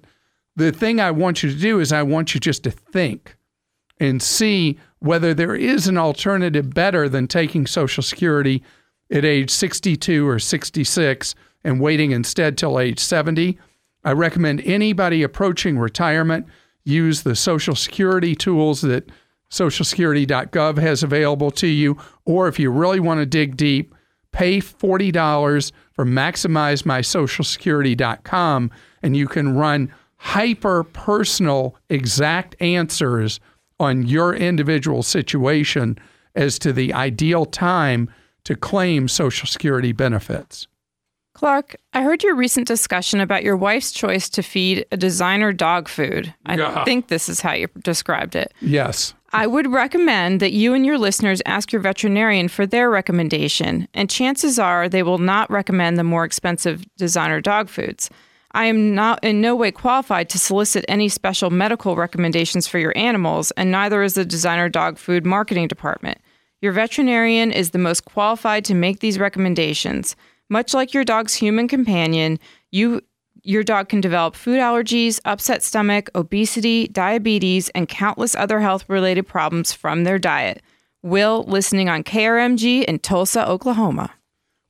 the 0.56 0.72
thing 0.72 1.00
I 1.00 1.12
want 1.12 1.41
you 1.41 1.50
to 1.50 1.58
do 1.58 1.79
is 1.79 1.91
I 1.91 2.03
want 2.03 2.34
you 2.34 2.39
just 2.39 2.63
to 2.63 2.72
think 2.72 3.36
and 4.00 4.22
see 4.22 4.77
whether 5.00 5.34
there 5.34 5.56
is 5.56 5.88
an 5.88 5.98
alternative 5.98 6.74
better 6.74 7.10
than 7.10 7.27
taking 7.27 7.65
Social 7.65 8.03
Security 8.03 8.63
at 9.11 9.25
age 9.25 9.49
62 9.49 10.27
or 10.27 10.37
66 10.39 11.35
and 11.63 11.81
waiting 11.81 12.11
instead 12.11 12.57
till 12.57 12.79
age 12.79 12.99
70. 12.99 13.57
I 14.03 14.11
recommend 14.13 14.61
anybody 14.61 15.23
approaching 15.23 15.77
retirement 15.77 16.47
use 16.83 17.23
the 17.23 17.35
Social 17.35 17.75
Security 17.75 18.35
tools 18.35 18.81
that 18.81 19.09
socialsecurity.gov 19.51 20.77
has 20.77 21.01
available 21.03 21.51
to 21.51 21.67
you. 21.67 21.97
Or 22.25 22.47
if 22.47 22.57
you 22.59 22.71
really 22.71 22.99
want 22.99 23.19
to 23.19 23.25
dig 23.25 23.57
deep, 23.57 23.93
pay 24.31 24.59
$40 24.59 25.71
for 25.91 26.05
maximizemysocialsecurity.com 26.05 28.71
and 29.01 29.17
you 29.17 29.27
can 29.27 29.55
run 29.55 29.91
hyper 30.17 30.83
personal 30.83 31.75
exact 31.89 32.55
answers 32.59 33.39
on 33.79 34.05
your 34.05 34.35
individual 34.35 35.01
situation 35.01 35.97
as 36.35 36.59
to 36.59 36.71
the 36.73 36.93
ideal 36.93 37.45
time 37.45 38.13
to 38.46 38.55
claim 38.55 39.08
Social 39.08 39.48
Security 39.48 39.91
benefits. 39.91 40.67
Clark, 41.36 41.75
I 41.93 42.01
heard 42.03 42.24
your 42.24 42.36
recent 42.36 42.67
discussion 42.67 43.22
about 43.22 43.43
your 43.43 43.55
wife's 43.55 43.91
choice 43.91 44.27
to 44.29 44.41
feed 44.43 44.86
a 44.91 44.98
designer 44.98 45.53
dog 45.53 45.88
food. 45.88 46.34
I 46.46 46.55
Yeah. 46.58 46.84
think 46.84 47.08
this 47.08 47.29
is 47.29 47.39
how 47.41 47.53
you 47.53 47.67
described 47.84 48.36
it. 48.36 48.53
Yes. 48.62 49.13
I 49.31 49.46
would 49.48 49.72
recommend 49.72 50.39
that 50.41 50.53
you 50.53 50.74
and 50.74 50.86
your 50.86 50.98
listeners 50.98 51.41
ask 51.46 51.72
your 51.72 51.81
veterinarian 51.81 52.48
for 52.48 52.65
their 52.65 52.89
recommendation, 52.89 53.88
and 53.93 54.10
chances 54.10 54.58
are 54.60 54.89
they 54.89 55.03
will 55.03 55.19
not 55.19 55.50
recommend 55.51 55.98
the 55.98 56.03
more 56.03 56.25
expensive 56.25 56.84
designer 56.98 57.39
dog 57.39 57.69
foods. 57.69 58.10
I 58.51 58.65
am 58.65 58.96
not 58.96 59.24
in 59.24 59.39
no 59.39 59.55
way 59.55 59.72
qualified 59.72 60.27
to 60.29 60.39
solicit 60.39 60.84
any 60.88 61.08
special 61.08 61.51
medical 61.51 61.96
recommendations 61.96 62.67
for 62.67 62.79
your 62.79 62.98
animals, 62.98 63.51
and 63.51 63.72
neither 63.72 64.01
is 64.01 64.15
the 64.15 64.25
designer 64.25 64.67
dog 64.67 64.98
food 64.98 65.25
marketing 65.25 65.67
department. 65.67 66.17
Your 66.61 66.73
veterinarian 66.73 67.51
is 67.51 67.69
the 67.69 67.77
most 67.77 68.05
qualified 68.05 68.65
to 68.65 68.73
make 68.73 68.99
these 68.99 69.17
recommendations. 69.19 70.15
Much 70.49 70.73
like 70.73 70.93
your 70.93 71.05
dog's 71.05 71.33
human 71.33 71.67
companion, 71.67 72.39
you 72.71 73.01
your 73.43 73.63
dog 73.63 73.87
can 73.87 74.01
develop 74.01 74.35
food 74.35 74.59
allergies, 74.59 75.21
upset 75.23 75.63
stomach, 75.63 76.09
obesity, 76.13 76.87
diabetes, 76.89 77.69
and 77.69 77.87
countless 77.87 78.35
other 78.35 78.59
health 78.59 78.83
related 78.89 79.23
problems 79.23 79.71
from 79.71 80.03
their 80.03 80.19
diet. 80.19 80.61
Will, 81.01 81.45
listening 81.47 81.87
on 81.87 82.03
KRMG 82.03 82.83
in 82.83 82.99
Tulsa, 82.99 83.47
Oklahoma. 83.47 84.11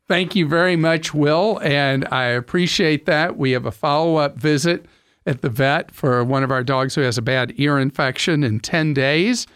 Thank 0.07 0.35
you 0.35 0.47
very 0.47 0.75
much, 0.75 1.13
Will, 1.13 1.59
and 1.63 2.07
I 2.11 2.25
appreciate 2.25 3.07
that. 3.07 3.37
We 3.37 3.51
have 3.51 3.65
a 3.65 3.71
follow 3.71 4.17
up 4.17 4.37
visit 4.37 4.85
at 5.25 5.41
the 5.41 5.49
vet 5.49 5.91
for 5.91 6.23
one 6.23 6.43
of 6.43 6.51
our 6.51 6.63
dogs 6.63 6.95
who 6.95 7.01
has 7.01 7.17
a 7.17 7.23
bad 7.23 7.53
ear 7.57 7.79
infection 7.79 8.43
in 8.43 8.59
10 8.59 8.93
days. 8.93 9.47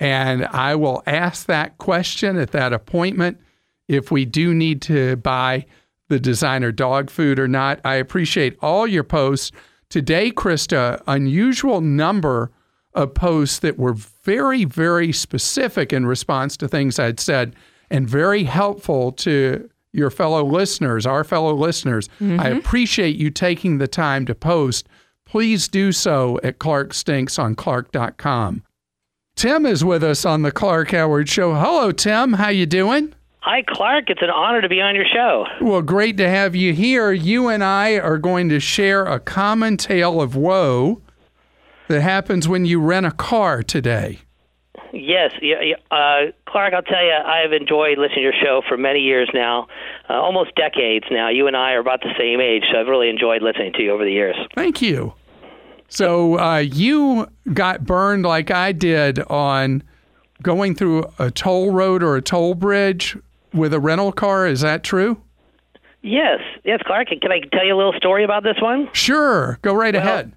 And 0.00 0.46
I 0.46 0.74
will 0.76 1.02
ask 1.06 1.46
that 1.46 1.78
question 1.78 2.36
at 2.38 2.52
that 2.52 2.72
appointment 2.72 3.38
if 3.88 4.10
we 4.10 4.24
do 4.24 4.54
need 4.54 4.82
to 4.82 5.16
buy 5.16 5.66
the 6.08 6.20
designer 6.20 6.72
dog 6.72 7.10
food 7.10 7.38
or 7.38 7.48
not. 7.48 7.80
I 7.84 7.96
appreciate 7.96 8.56
all 8.62 8.86
your 8.86 9.04
posts. 9.04 9.52
Today, 9.88 10.30
Christa, 10.30 11.02
unusual 11.06 11.80
number 11.80 12.50
of 12.94 13.14
posts 13.14 13.58
that 13.60 13.78
were 13.78 13.94
very, 13.94 14.64
very 14.64 15.12
specific 15.12 15.92
in 15.92 16.06
response 16.06 16.56
to 16.58 16.68
things 16.68 16.98
I'd 16.98 17.20
said 17.20 17.54
and 17.90 18.08
very 18.08 18.44
helpful 18.44 19.12
to 19.12 19.68
your 19.92 20.10
fellow 20.10 20.44
listeners, 20.44 21.06
our 21.06 21.24
fellow 21.24 21.54
listeners. 21.54 22.08
I 22.20 22.24
mm-hmm. 22.24 22.58
appreciate 22.58 23.16
you 23.16 23.30
taking 23.30 23.78
the 23.78 23.88
time 23.88 24.26
to 24.26 24.34
post. 24.34 24.88
Please 25.24 25.68
do 25.68 25.92
so 25.92 26.38
at 26.42 26.58
Clark 26.58 26.94
Stinks 26.94 27.38
on 27.38 27.54
Clark.com. 27.54 28.62
Tim 29.38 29.66
is 29.66 29.84
with 29.84 30.02
us 30.02 30.24
on 30.24 30.42
the 30.42 30.50
Clark 30.50 30.90
Howard 30.90 31.28
Show. 31.28 31.54
Hello, 31.54 31.92
Tim. 31.92 32.32
How 32.32 32.48
you 32.48 32.66
doing? 32.66 33.14
Hi, 33.38 33.62
Clark. 33.68 34.10
It's 34.10 34.20
an 34.20 34.30
honor 34.30 34.60
to 34.60 34.68
be 34.68 34.80
on 34.80 34.96
your 34.96 35.04
show. 35.04 35.46
Well, 35.60 35.80
great 35.80 36.16
to 36.16 36.28
have 36.28 36.56
you 36.56 36.72
here. 36.72 37.12
You 37.12 37.46
and 37.46 37.62
I 37.62 38.00
are 38.00 38.18
going 38.18 38.48
to 38.48 38.58
share 38.58 39.04
a 39.04 39.20
common 39.20 39.76
tale 39.76 40.20
of 40.20 40.34
woe 40.34 41.02
that 41.86 42.00
happens 42.00 42.48
when 42.48 42.64
you 42.64 42.80
rent 42.80 43.06
a 43.06 43.12
car 43.12 43.62
today. 43.62 44.18
Yes, 44.92 45.30
uh, 45.92 46.32
Clark. 46.48 46.74
I'll 46.74 46.82
tell 46.82 47.04
you, 47.04 47.12
I've 47.12 47.52
enjoyed 47.52 47.96
listening 47.98 48.16
to 48.16 48.20
your 48.22 48.32
show 48.42 48.62
for 48.68 48.76
many 48.76 49.02
years 49.02 49.30
now, 49.32 49.68
uh, 50.10 50.14
almost 50.14 50.52
decades 50.56 51.04
now. 51.12 51.28
You 51.28 51.46
and 51.46 51.56
I 51.56 51.74
are 51.74 51.80
about 51.80 52.00
the 52.00 52.12
same 52.18 52.40
age, 52.40 52.64
so 52.72 52.80
I've 52.80 52.88
really 52.88 53.08
enjoyed 53.08 53.42
listening 53.42 53.72
to 53.74 53.82
you 53.84 53.92
over 53.92 54.04
the 54.04 54.10
years. 54.10 54.34
Thank 54.56 54.82
you. 54.82 55.14
So 55.88 56.38
uh, 56.38 56.58
you 56.58 57.26
got 57.52 57.84
burned 57.84 58.24
like 58.24 58.50
I 58.50 58.72
did 58.72 59.18
on 59.20 59.82
going 60.42 60.74
through 60.74 61.06
a 61.18 61.30
toll 61.30 61.72
road 61.72 62.02
or 62.02 62.16
a 62.16 62.22
toll 62.22 62.54
bridge 62.54 63.16
with 63.52 63.72
a 63.72 63.80
rental 63.80 64.12
car. 64.12 64.46
Is 64.46 64.60
that 64.60 64.84
true? 64.84 65.20
Yes, 66.02 66.40
yes, 66.64 66.80
Clark. 66.86 67.08
Can 67.08 67.32
I 67.32 67.40
tell 67.52 67.64
you 67.66 67.74
a 67.74 67.76
little 67.76 67.94
story 67.94 68.22
about 68.22 68.44
this 68.44 68.56
one? 68.60 68.88
Sure. 68.92 69.58
Go 69.62 69.74
right 69.74 69.94
ahead. 69.94 70.32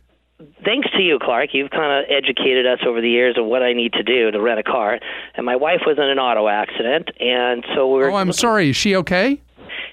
Thanks 0.65 0.89
to 0.91 1.01
you, 1.01 1.19
Clark. 1.21 1.49
You've 1.53 1.69
kind 1.69 2.03
of 2.03 2.09
educated 2.09 2.65
us 2.65 2.79
over 2.85 2.99
the 2.99 3.09
years 3.09 3.37
of 3.37 3.45
what 3.45 3.61
I 3.61 3.73
need 3.73 3.93
to 3.93 4.01
do 4.01 4.31
to 4.31 4.41
rent 4.41 4.59
a 4.59 4.63
car. 4.63 4.99
And 5.35 5.45
my 5.45 5.55
wife 5.55 5.81
was 5.85 5.97
in 5.99 6.03
an 6.03 6.17
auto 6.17 6.47
accident, 6.47 7.09
and 7.19 7.63
so 7.75 7.93
we 7.93 8.01
are 8.03 8.09
Oh, 8.09 8.15
I'm 8.15 8.31
sorry. 8.33 8.69
Is 8.71 8.75
she 8.75 8.95
okay? 8.95 9.39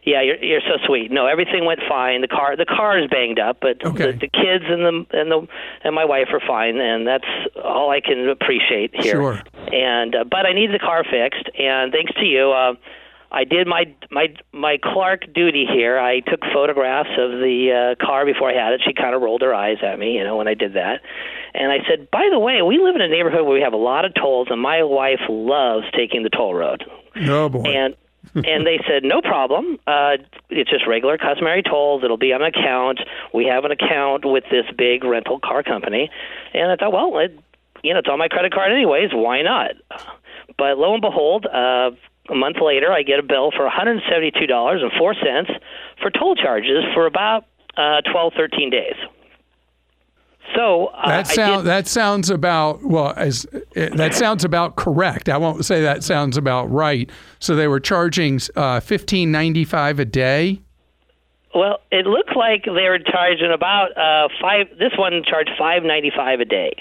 Yeah, 0.08 0.22
you're 0.22 0.42
you're 0.42 0.62
so 0.62 0.76
sweet. 0.86 1.10
No, 1.10 1.26
everything 1.26 1.66
went 1.66 1.80
fine. 1.86 2.22
The 2.22 2.28
car 2.28 2.56
the 2.56 2.64
car 2.64 2.98
is 2.98 3.10
banged 3.10 3.38
up, 3.38 3.58
but 3.60 3.84
Okay. 3.84 4.12
the, 4.12 4.12
the 4.24 4.28
kids 4.42 4.64
and 4.66 4.82
the 4.88 4.94
and 5.18 5.30
the 5.30 5.46
and 5.84 5.94
my 5.94 6.06
wife 6.06 6.28
are 6.32 6.40
fine, 6.40 6.80
and 6.80 7.06
that's 7.06 7.28
all 7.62 7.90
I 7.90 8.00
can 8.00 8.26
appreciate 8.28 8.92
here. 8.94 9.16
Sure. 9.20 9.42
And 9.70 10.14
uh, 10.14 10.24
but 10.24 10.46
I 10.46 10.52
need 10.54 10.70
the 10.72 10.78
car 10.78 11.04
fixed, 11.04 11.46
and 11.58 11.92
thanks 11.92 12.12
to 12.14 12.24
you, 12.24 12.52
uh, 12.52 12.72
I 13.30 13.44
did 13.44 13.66
my 13.66 13.84
my 14.10 14.28
my 14.52 14.78
Clark 14.82 15.30
duty 15.34 15.66
here. 15.70 15.98
I 15.98 16.20
took 16.20 16.40
photographs 16.54 17.10
of 17.18 17.30
the 17.44 17.58
uh, 18.00 18.06
car 18.06 18.24
before 18.24 18.48
I 18.50 18.54
had 18.54 18.72
it. 18.72 18.80
She 18.86 18.94
kind 18.94 19.14
of 19.14 19.20
rolled 19.20 19.42
her 19.42 19.54
eyes 19.54 19.76
at 19.84 19.98
me, 19.98 20.16
you 20.16 20.24
know, 20.24 20.38
when 20.38 20.48
I 20.48 20.54
did 20.54 20.72
that. 20.72 21.02
And 21.52 21.70
I 21.70 21.78
said, 21.88 22.08
by 22.10 22.28
the 22.32 22.38
way, 22.38 22.62
we 22.62 22.78
live 22.78 22.94
in 22.94 23.02
a 23.02 23.08
neighborhood 23.08 23.44
where 23.44 23.54
we 23.54 23.60
have 23.60 23.74
a 23.74 23.84
lot 23.92 24.06
of 24.06 24.14
tolls, 24.14 24.48
and 24.50 24.60
my 24.60 24.82
wife 24.84 25.20
loves 25.28 25.84
taking 25.94 26.22
the 26.22 26.30
toll 26.30 26.54
road. 26.54 26.84
Oh 27.26 27.50
boy. 27.50 27.64
And 27.68 27.94
and 28.34 28.66
they 28.66 28.80
said 28.88 29.04
no 29.04 29.20
problem. 29.20 29.78
Uh, 29.86 30.16
it's 30.50 30.70
just 30.70 30.86
regular 30.86 31.18
customary 31.18 31.62
tolls. 31.62 32.02
It'll 32.04 32.16
be 32.16 32.32
on 32.32 32.42
an 32.42 32.48
account. 32.48 33.00
We 33.32 33.46
have 33.46 33.64
an 33.64 33.72
account 33.72 34.24
with 34.24 34.44
this 34.50 34.66
big 34.76 35.04
rental 35.04 35.38
car 35.40 35.62
company. 35.62 36.10
And 36.54 36.70
I 36.70 36.76
thought, 36.76 36.92
well, 36.92 37.18
it, 37.18 37.38
you 37.82 37.92
know, 37.92 38.00
it's 38.00 38.08
on 38.08 38.18
my 38.18 38.28
credit 38.28 38.52
card 38.52 38.72
anyways. 38.72 39.10
Why 39.12 39.42
not? 39.42 39.72
But 40.56 40.78
lo 40.78 40.92
and 40.92 41.02
behold, 41.02 41.46
uh, 41.46 41.90
a 42.30 42.34
month 42.34 42.56
later, 42.60 42.92
I 42.92 43.02
get 43.02 43.18
a 43.18 43.22
bill 43.22 43.50
for 43.50 43.68
$172.04 43.68 45.60
for 46.02 46.10
toll 46.10 46.34
charges 46.34 46.84
for 46.94 47.06
about 47.06 47.44
uh, 47.76 48.00
12, 48.10 48.32
13 48.36 48.70
days. 48.70 48.96
So 50.54 50.86
uh, 50.86 51.08
That 51.08 51.30
I 51.30 51.34
sound 51.34 51.64
did, 51.64 51.70
that 51.70 51.86
sounds 51.86 52.30
about 52.30 52.82
well 52.82 53.12
as 53.16 53.46
that 53.74 54.14
sounds 54.14 54.44
about 54.44 54.76
correct. 54.76 55.28
I 55.28 55.36
won't 55.36 55.64
say 55.64 55.82
that 55.82 56.02
sounds 56.02 56.36
about 56.36 56.70
right. 56.70 57.10
So 57.38 57.54
they 57.54 57.68
were 57.68 57.80
charging 57.80 58.40
uh, 58.56 58.80
fifteen 58.80 59.30
ninety 59.30 59.64
five 59.64 59.98
a 59.98 60.04
day. 60.04 60.60
Well, 61.54 61.80
it 61.90 62.06
looked 62.06 62.36
like 62.36 62.64
they 62.64 62.88
were 62.88 62.98
charging 62.98 63.52
about 63.52 63.96
uh, 63.96 64.28
five. 64.40 64.68
This 64.78 64.92
one 64.98 65.22
charged 65.24 65.50
five 65.58 65.82
ninety 65.82 66.12
five 66.14 66.40
a 66.40 66.44
day, 66.44 66.72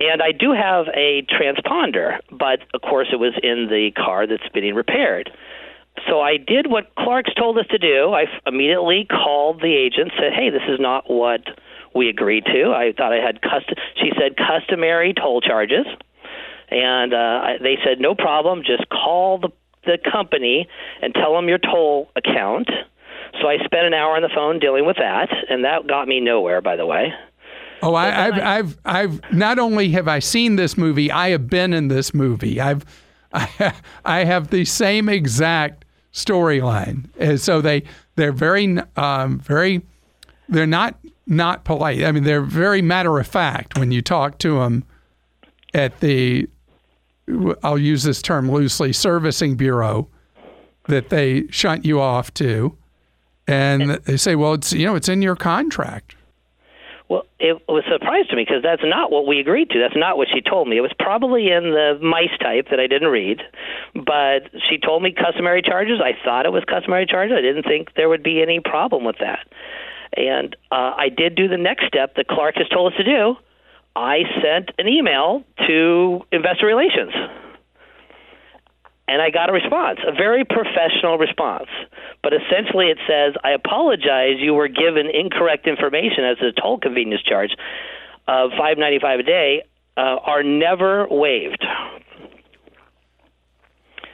and 0.00 0.22
I 0.22 0.32
do 0.32 0.52
have 0.52 0.86
a 0.94 1.22
transponder, 1.22 2.18
but 2.30 2.60
of 2.74 2.82
course 2.82 3.08
it 3.12 3.16
was 3.16 3.34
in 3.42 3.68
the 3.68 3.90
car 3.96 4.26
that's 4.26 4.48
being 4.52 4.74
repaired. 4.74 5.30
So 6.08 6.20
I 6.20 6.36
did 6.38 6.70
what 6.70 6.94
Clark's 6.96 7.34
told 7.34 7.58
us 7.58 7.66
to 7.70 7.78
do. 7.78 8.12
I 8.12 8.24
immediately 8.46 9.06
called 9.10 9.60
the 9.60 9.74
agent, 9.74 10.12
said, 10.18 10.32
"Hey, 10.32 10.50
this 10.50 10.62
is 10.68 10.80
not 10.80 11.10
what 11.10 11.40
we 11.94 12.08
agreed 12.08 12.44
to. 12.46 12.72
I 12.72 12.92
thought 12.96 13.12
I 13.12 13.24
had 13.24 13.40
custom." 13.42 13.74
She 13.96 14.12
said 14.18 14.36
customary 14.36 15.14
toll 15.14 15.40
charges, 15.40 15.86
and 16.70 17.12
uh, 17.12 17.58
they 17.60 17.78
said 17.84 18.00
no 18.00 18.14
problem. 18.14 18.62
Just 18.64 18.88
call 18.88 19.38
the 19.38 19.50
the 19.84 19.98
company 20.10 20.68
and 21.00 21.14
tell 21.14 21.34
them 21.34 21.48
your 21.48 21.58
toll 21.58 22.08
account. 22.16 22.68
So 23.40 23.48
I 23.48 23.56
spent 23.64 23.86
an 23.86 23.94
hour 23.94 24.14
on 24.14 24.22
the 24.22 24.30
phone 24.34 24.58
dealing 24.58 24.86
with 24.86 24.96
that, 24.98 25.28
and 25.48 25.64
that 25.64 25.86
got 25.86 26.06
me 26.06 26.20
nowhere, 26.20 26.60
by 26.60 26.76
the 26.76 26.86
way. 26.86 27.12
Oh, 27.82 27.94
I, 27.94 28.26
I've, 28.26 28.38
I've, 28.38 28.78
I've 28.84 29.32
not 29.32 29.58
only 29.58 29.90
have 29.90 30.06
I 30.06 30.20
seen 30.20 30.56
this 30.56 30.78
movie, 30.78 31.10
I 31.10 31.30
have 31.30 31.48
been 31.48 31.72
in 31.72 31.88
this 31.88 32.14
movie. 32.14 32.60
I've, 32.60 32.84
I, 33.32 33.74
I 34.04 34.24
have 34.24 34.48
the 34.48 34.64
same 34.64 35.08
exact 35.08 35.84
storyline. 36.12 37.08
And 37.18 37.40
so 37.40 37.60
they, 37.60 37.82
they're 38.14 38.32
very, 38.32 38.78
um, 38.96 39.40
very, 39.40 39.82
they're 40.52 40.66
not 40.66 40.98
not 41.26 41.64
polite. 41.64 42.04
I 42.04 42.12
mean, 42.12 42.24
they're 42.24 42.42
very 42.42 42.82
matter 42.82 43.18
of 43.18 43.26
fact 43.26 43.78
when 43.78 43.92
you 43.92 44.02
talk 44.02 44.38
to 44.38 44.58
them 44.58 44.84
at 45.72 46.00
the, 46.00 46.48
I'll 47.62 47.78
use 47.78 48.02
this 48.02 48.20
term 48.20 48.50
loosely, 48.50 48.92
servicing 48.92 49.56
bureau 49.56 50.08
that 50.88 51.10
they 51.10 51.46
shunt 51.48 51.84
you 51.84 52.00
off 52.00 52.34
to, 52.34 52.76
and 53.46 53.90
they 54.04 54.16
say, 54.16 54.34
well, 54.34 54.54
it's 54.54 54.72
you 54.72 54.86
know, 54.86 54.94
it's 54.94 55.08
in 55.08 55.22
your 55.22 55.36
contract. 55.36 56.16
Well, 57.08 57.26
it 57.38 57.60
was 57.68 57.84
a 57.86 57.92
surprise 57.92 58.26
to 58.28 58.36
me 58.36 58.44
because 58.46 58.62
that's 58.62 58.82
not 58.82 59.10
what 59.10 59.26
we 59.26 59.38
agreed 59.38 59.68
to. 59.70 59.78
That's 59.78 59.96
not 59.96 60.16
what 60.16 60.28
she 60.32 60.40
told 60.40 60.66
me. 60.66 60.78
It 60.78 60.80
was 60.80 60.94
probably 60.98 61.50
in 61.50 61.64
the 61.70 61.98
mice 62.00 62.36
type 62.40 62.68
that 62.70 62.80
I 62.80 62.86
didn't 62.86 63.10
read, 63.10 63.42
but 63.94 64.48
she 64.68 64.78
told 64.78 65.02
me 65.02 65.12
customary 65.12 65.60
charges. 65.60 66.00
I 66.02 66.16
thought 66.24 66.46
it 66.46 66.52
was 66.52 66.64
customary 66.64 67.04
charges. 67.04 67.36
I 67.36 67.42
didn't 67.42 67.64
think 67.64 67.94
there 67.96 68.08
would 68.08 68.22
be 68.22 68.40
any 68.40 68.60
problem 68.60 69.04
with 69.04 69.16
that. 69.20 69.46
And 70.16 70.56
uh, 70.70 70.92
I 70.96 71.08
did 71.08 71.34
do 71.34 71.48
the 71.48 71.56
next 71.56 71.86
step 71.86 72.16
that 72.16 72.28
Clark 72.28 72.56
has 72.56 72.68
told 72.68 72.92
us 72.92 72.98
to 72.98 73.04
do. 73.04 73.36
I 73.96 74.22
sent 74.42 74.70
an 74.78 74.88
email 74.88 75.44
to 75.66 76.22
investor 76.32 76.66
relations. 76.66 77.12
And 79.08 79.20
I 79.20 79.30
got 79.30 79.50
a 79.50 79.52
response, 79.52 79.98
a 80.06 80.12
very 80.12 80.44
professional 80.44 81.18
response. 81.18 81.68
But 82.22 82.32
essentially 82.32 82.86
it 82.86 82.98
says, 83.06 83.34
I 83.44 83.50
apologize 83.50 84.36
you 84.38 84.54
were 84.54 84.68
given 84.68 85.08
incorrect 85.12 85.66
information 85.66 86.24
as 86.24 86.38
a 86.40 86.52
toll 86.58 86.78
convenience 86.78 87.22
charge 87.22 87.50
of 88.28 88.52
five 88.56 88.78
ninety 88.78 89.00
five 89.00 89.20
a 89.20 89.22
day 89.24 89.64
uh, 89.96 90.00
are 90.00 90.42
never 90.42 91.06
waived. 91.08 91.62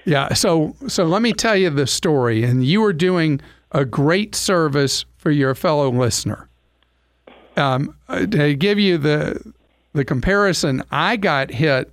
Yeah. 0.04 0.32
So 0.32 0.74
so 0.88 1.04
let 1.04 1.22
me 1.22 1.32
tell 1.32 1.54
you 1.54 1.70
the 1.70 1.86
story. 1.86 2.42
And 2.42 2.64
you 2.64 2.80
were 2.80 2.94
doing 2.94 3.40
a 3.72 3.84
great 3.84 4.34
service 4.34 5.04
for 5.16 5.30
your 5.30 5.54
fellow 5.54 5.90
listener. 5.90 6.48
Um, 7.56 7.94
to 8.08 8.54
give 8.54 8.78
you 8.78 8.98
the 8.98 9.52
the 9.94 10.04
comparison, 10.04 10.82
I 10.92 11.16
got 11.16 11.50
hit 11.50 11.92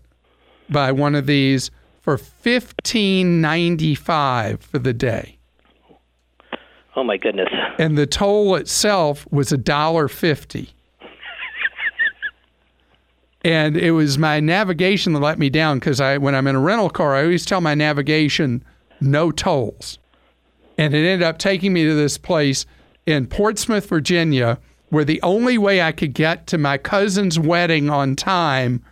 by 0.70 0.92
one 0.92 1.16
of 1.16 1.26
these 1.26 1.72
for 2.02 2.18
fifteen 2.18 3.42
ninety 3.42 3.96
five 3.96 4.62
for 4.62 4.78
the 4.80 4.94
day, 4.94 5.38
Oh 6.96 7.04
my 7.04 7.18
goodness. 7.18 7.50
and 7.80 7.98
the 7.98 8.06
toll 8.06 8.56
itself 8.56 9.28
was 9.32 9.52
a 9.52 9.58
dollar 9.58 10.08
fifty. 10.08 10.70
And 13.44 13.78
it 13.78 13.92
was 13.92 14.18
my 14.18 14.40
navigation 14.40 15.14
that 15.14 15.20
let 15.20 15.38
me 15.38 15.50
down 15.52 15.78
because 15.78 16.02
I, 16.02 16.18
when 16.18 16.34
I'm 16.34 16.48
in 16.48 16.56
a 16.56 16.60
rental 16.60 16.90
car, 16.90 17.16
I 17.16 17.24
always 17.24 17.46
tell 17.46 17.62
my 17.62 17.76
navigation 17.76 18.64
no 19.02 19.32
tolls. 19.32 20.00
And 20.78 20.94
it 20.94 21.06
ended 21.06 21.24
up 21.24 21.38
taking 21.38 21.74
me 21.74 21.86
to 21.86 21.94
this 21.94 22.18
place 22.18 22.66
in 23.06 23.28
Portsmouth, 23.28 23.88
Virginia, 23.88 24.60
where 24.90 25.06
the 25.06 25.22
only 25.22 25.58
way 25.58 25.82
I 25.82 25.92
could 25.92 26.14
get 26.14 26.48
to 26.48 26.58
my 26.58 26.78
cousin's 26.78 27.40
wedding 27.40 27.90
on 27.90 28.16
time 28.16 28.84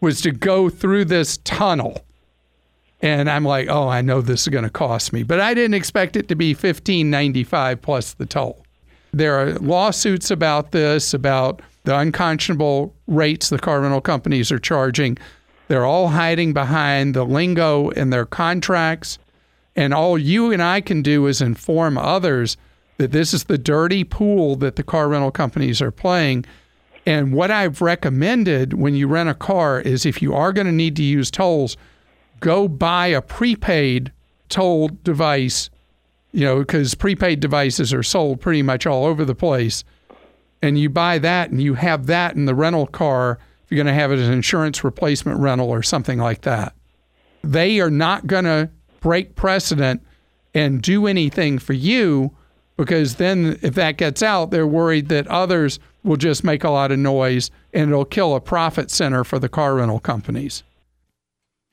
was 0.00 0.20
to 0.20 0.30
go 0.30 0.68
through 0.68 1.06
this 1.06 1.38
tunnel. 1.38 2.04
And 3.00 3.28
I'm 3.28 3.44
like, 3.44 3.68
oh, 3.68 3.88
I 3.88 4.00
know 4.00 4.20
this 4.20 4.42
is 4.42 4.48
going 4.48 4.64
to 4.64 4.70
cost 4.70 5.12
me, 5.12 5.22
but 5.22 5.40
I 5.40 5.54
didn't 5.54 5.74
expect 5.74 6.16
it 6.16 6.28
to 6.28 6.34
be 6.34 6.54
15.95 6.54 7.82
plus 7.82 8.14
the 8.14 8.26
toll. 8.26 8.64
There 9.12 9.34
are 9.34 9.52
lawsuits 9.58 10.30
about 10.30 10.72
this, 10.72 11.14
about 11.14 11.62
the 11.84 11.96
unconscionable 11.96 12.94
rates 13.06 13.48
the 13.50 13.58
car 13.58 13.80
rental 13.80 14.00
companies 14.00 14.50
are 14.50 14.58
charging. 14.58 15.18
They're 15.68 15.84
all 15.84 16.08
hiding 16.08 16.52
behind 16.52 17.14
the 17.14 17.24
lingo 17.24 17.90
in 17.90 18.10
their 18.10 18.26
contracts. 18.26 19.18
And 19.76 19.92
all 19.92 20.18
you 20.18 20.52
and 20.52 20.62
I 20.62 20.80
can 20.80 21.02
do 21.02 21.26
is 21.26 21.40
inform 21.40 21.98
others 21.98 22.56
that 22.96 23.12
this 23.12 23.34
is 23.34 23.44
the 23.44 23.58
dirty 23.58 24.04
pool 24.04 24.56
that 24.56 24.76
the 24.76 24.82
car 24.82 25.08
rental 25.08 25.30
companies 25.30 25.82
are 25.82 25.90
playing. 25.90 26.44
And 27.06 27.32
what 27.32 27.50
I've 27.50 27.82
recommended 27.82 28.74
when 28.74 28.94
you 28.94 29.08
rent 29.08 29.28
a 29.28 29.34
car 29.34 29.80
is 29.80 30.06
if 30.06 30.22
you 30.22 30.34
are 30.34 30.52
going 30.52 30.66
to 30.66 30.72
need 30.72 30.96
to 30.96 31.02
use 31.02 31.30
tolls, 31.30 31.76
go 32.40 32.68
buy 32.68 33.08
a 33.08 33.20
prepaid 33.20 34.12
toll 34.48 34.88
device, 35.02 35.70
you 36.32 36.44
know, 36.44 36.60
because 36.60 36.94
prepaid 36.94 37.40
devices 37.40 37.92
are 37.92 38.02
sold 38.02 38.40
pretty 38.40 38.62
much 38.62 38.86
all 38.86 39.04
over 39.04 39.24
the 39.24 39.34
place. 39.34 39.82
And 40.62 40.78
you 40.78 40.88
buy 40.88 41.18
that 41.18 41.50
and 41.50 41.60
you 41.60 41.74
have 41.74 42.06
that 42.06 42.36
in 42.36 42.46
the 42.46 42.54
rental 42.54 42.86
car 42.86 43.38
if 43.64 43.70
you're 43.70 43.82
going 43.82 43.94
to 43.94 44.00
have 44.00 44.12
it 44.12 44.18
as 44.18 44.28
an 44.28 44.34
insurance 44.34 44.84
replacement 44.84 45.40
rental 45.40 45.68
or 45.68 45.82
something 45.82 46.18
like 46.18 46.42
that. 46.42 46.74
They 47.42 47.80
are 47.80 47.90
not 47.90 48.26
going 48.26 48.44
to 48.44 48.70
break 49.04 49.36
precedent 49.36 50.02
and 50.54 50.80
do 50.80 51.06
anything 51.06 51.58
for 51.58 51.74
you 51.74 52.34
because 52.78 53.16
then 53.16 53.58
if 53.60 53.74
that 53.74 53.98
gets 53.98 54.22
out, 54.22 54.50
they're 54.50 54.66
worried 54.66 55.10
that 55.10 55.28
others 55.28 55.78
will 56.02 56.16
just 56.16 56.42
make 56.42 56.64
a 56.64 56.70
lot 56.70 56.90
of 56.90 56.98
noise 56.98 57.50
and 57.74 57.90
it'll 57.90 58.06
kill 58.06 58.34
a 58.34 58.40
profit 58.40 58.90
center 58.90 59.22
for 59.22 59.38
the 59.38 59.48
car 59.48 59.74
rental 59.74 60.00
companies. 60.00 60.62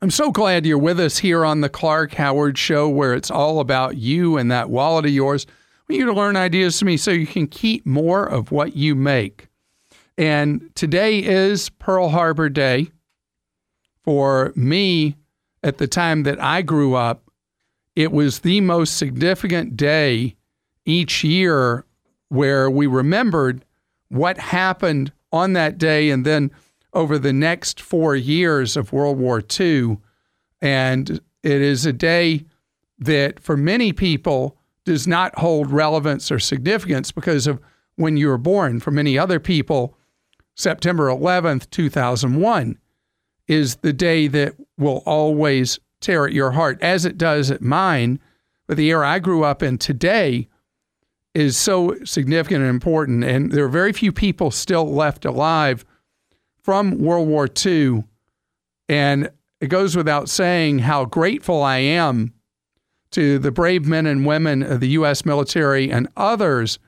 I'm 0.02 0.10
so 0.10 0.30
glad 0.30 0.66
you're 0.66 0.76
with 0.76 1.00
us 1.00 1.18
here 1.18 1.42
on 1.42 1.62
the 1.62 1.70
Clark 1.70 2.12
Howard 2.14 2.58
Show, 2.58 2.86
where 2.86 3.14
it's 3.14 3.30
all 3.30 3.60
about 3.60 3.96
you 3.96 4.36
and 4.36 4.50
that 4.50 4.68
wallet 4.68 5.06
of 5.06 5.12
yours. 5.12 5.46
Want 5.88 6.00
you 6.00 6.04
to 6.04 6.12
learn 6.12 6.36
ideas 6.36 6.78
from 6.78 6.86
me 6.86 6.98
so 6.98 7.12
you 7.12 7.26
can 7.26 7.46
keep 7.46 7.86
more 7.86 8.26
of 8.26 8.52
what 8.52 8.76
you 8.76 8.94
make. 8.94 9.48
And 10.18 10.70
today 10.74 11.20
is 11.20 11.70
Pearl 11.70 12.10
Harbor 12.10 12.50
Day. 12.50 12.88
For 14.04 14.52
me, 14.54 15.16
at 15.62 15.78
the 15.78 15.86
time 15.86 16.24
that 16.24 16.42
I 16.42 16.62
grew 16.62 16.94
up, 16.94 17.21
it 17.94 18.12
was 18.12 18.40
the 18.40 18.60
most 18.60 18.96
significant 18.96 19.76
day 19.76 20.36
each 20.84 21.22
year 21.22 21.84
where 22.28 22.70
we 22.70 22.86
remembered 22.86 23.64
what 24.08 24.38
happened 24.38 25.12
on 25.32 25.52
that 25.52 25.78
day 25.78 26.10
and 26.10 26.24
then 26.24 26.50
over 26.94 27.18
the 27.18 27.32
next 27.32 27.80
four 27.80 28.14
years 28.16 28.76
of 28.76 28.92
World 28.92 29.18
War 29.18 29.42
II. 29.58 29.98
And 30.60 31.20
it 31.42 31.60
is 31.60 31.86
a 31.86 31.92
day 31.92 32.44
that 32.98 33.40
for 33.40 33.56
many 33.56 33.92
people 33.92 34.56
does 34.84 35.06
not 35.06 35.38
hold 35.38 35.70
relevance 35.70 36.30
or 36.30 36.38
significance 36.38 37.12
because 37.12 37.46
of 37.46 37.60
when 37.96 38.16
you 38.16 38.28
were 38.28 38.38
born. 38.38 38.80
For 38.80 38.90
many 38.90 39.18
other 39.18 39.40
people, 39.40 39.96
September 40.54 41.08
11th, 41.08 41.70
2001 41.70 42.78
is 43.48 43.76
the 43.76 43.92
day 43.92 44.28
that 44.28 44.54
will 44.78 45.02
always 45.06 45.78
tear 46.02 46.26
at 46.26 46.32
your 46.32 46.52
heart, 46.52 46.78
as 46.82 47.04
it 47.04 47.16
does 47.16 47.50
at 47.50 47.62
mine. 47.62 48.18
But 48.66 48.76
the 48.76 48.88
era 48.88 49.08
I 49.08 49.18
grew 49.18 49.44
up 49.44 49.62
in 49.62 49.78
today 49.78 50.48
is 51.34 51.56
so 51.56 51.96
significant 52.04 52.60
and 52.60 52.70
important. 52.70 53.24
And 53.24 53.52
there 53.52 53.64
are 53.64 53.68
very 53.68 53.92
few 53.92 54.12
people 54.12 54.50
still 54.50 54.92
left 54.92 55.24
alive 55.24 55.84
from 56.60 56.98
World 56.98 57.28
War 57.28 57.48
II. 57.64 58.04
And 58.88 59.30
it 59.60 59.68
goes 59.68 59.96
without 59.96 60.28
saying 60.28 60.80
how 60.80 61.04
grateful 61.04 61.62
I 61.62 61.78
am 61.78 62.34
to 63.12 63.38
the 63.38 63.52
brave 63.52 63.86
men 63.86 64.06
and 64.06 64.26
women 64.26 64.62
of 64.62 64.80
the 64.80 64.88
U.S. 64.88 65.24
military 65.24 65.90
and 65.90 66.08
others 66.16 66.78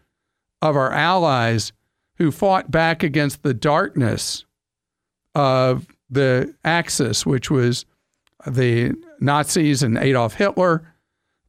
of 0.61 0.77
our 0.77 0.91
allies 0.91 1.73
who 2.17 2.31
fought 2.31 2.71
back 2.71 3.03
against 3.03 3.43
the 3.43 3.55
darkness 3.55 4.45
of 5.35 5.87
the 6.09 6.55
Axis, 6.65 7.27
which 7.27 7.51
was 7.51 7.85
the 8.47 8.95
Nazis 9.21 9.83
and 9.83 9.97
Adolf 9.99 10.35
Hitler, 10.35 10.93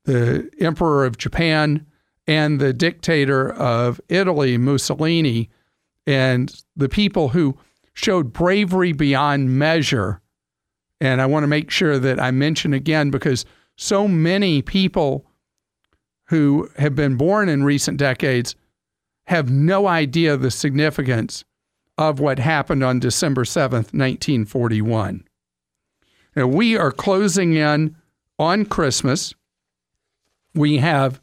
the 0.03 0.49
Emperor 0.59 1.05
of 1.05 1.17
Japan, 1.17 1.85
and 2.27 2.59
the 2.59 2.73
dictator 2.73 3.51
of 3.53 4.01
Italy, 4.09 4.57
Mussolini, 4.57 5.49
and 6.07 6.63
the 6.75 6.89
people 6.89 7.29
who 7.29 7.57
showed 7.93 8.33
bravery 8.33 8.93
beyond 8.93 9.57
measure. 9.57 10.21
And 11.01 11.21
I 11.21 11.25
want 11.25 11.43
to 11.43 11.47
make 11.47 11.71
sure 11.71 11.99
that 11.99 12.19
I 12.19 12.31
mention 12.31 12.73
again 12.73 13.11
because 13.11 13.45
so 13.75 14.07
many 14.07 14.61
people 14.61 15.25
who 16.25 16.69
have 16.77 16.95
been 16.95 17.15
born 17.15 17.49
in 17.49 17.63
recent 17.63 17.97
decades 17.97 18.55
have 19.27 19.49
no 19.49 19.87
idea 19.87 20.37
the 20.37 20.51
significance 20.51 21.43
of 21.97 22.19
what 22.19 22.39
happened 22.39 22.83
on 22.83 22.99
December 22.99 23.43
7th, 23.43 23.93
1941. 23.93 25.23
Now, 26.35 26.47
we 26.47 26.75
are 26.77 26.91
closing 26.91 27.53
in 27.53 27.95
on 28.37 28.65
Christmas. 28.65 29.33
We 30.53 30.77
have, 30.77 31.21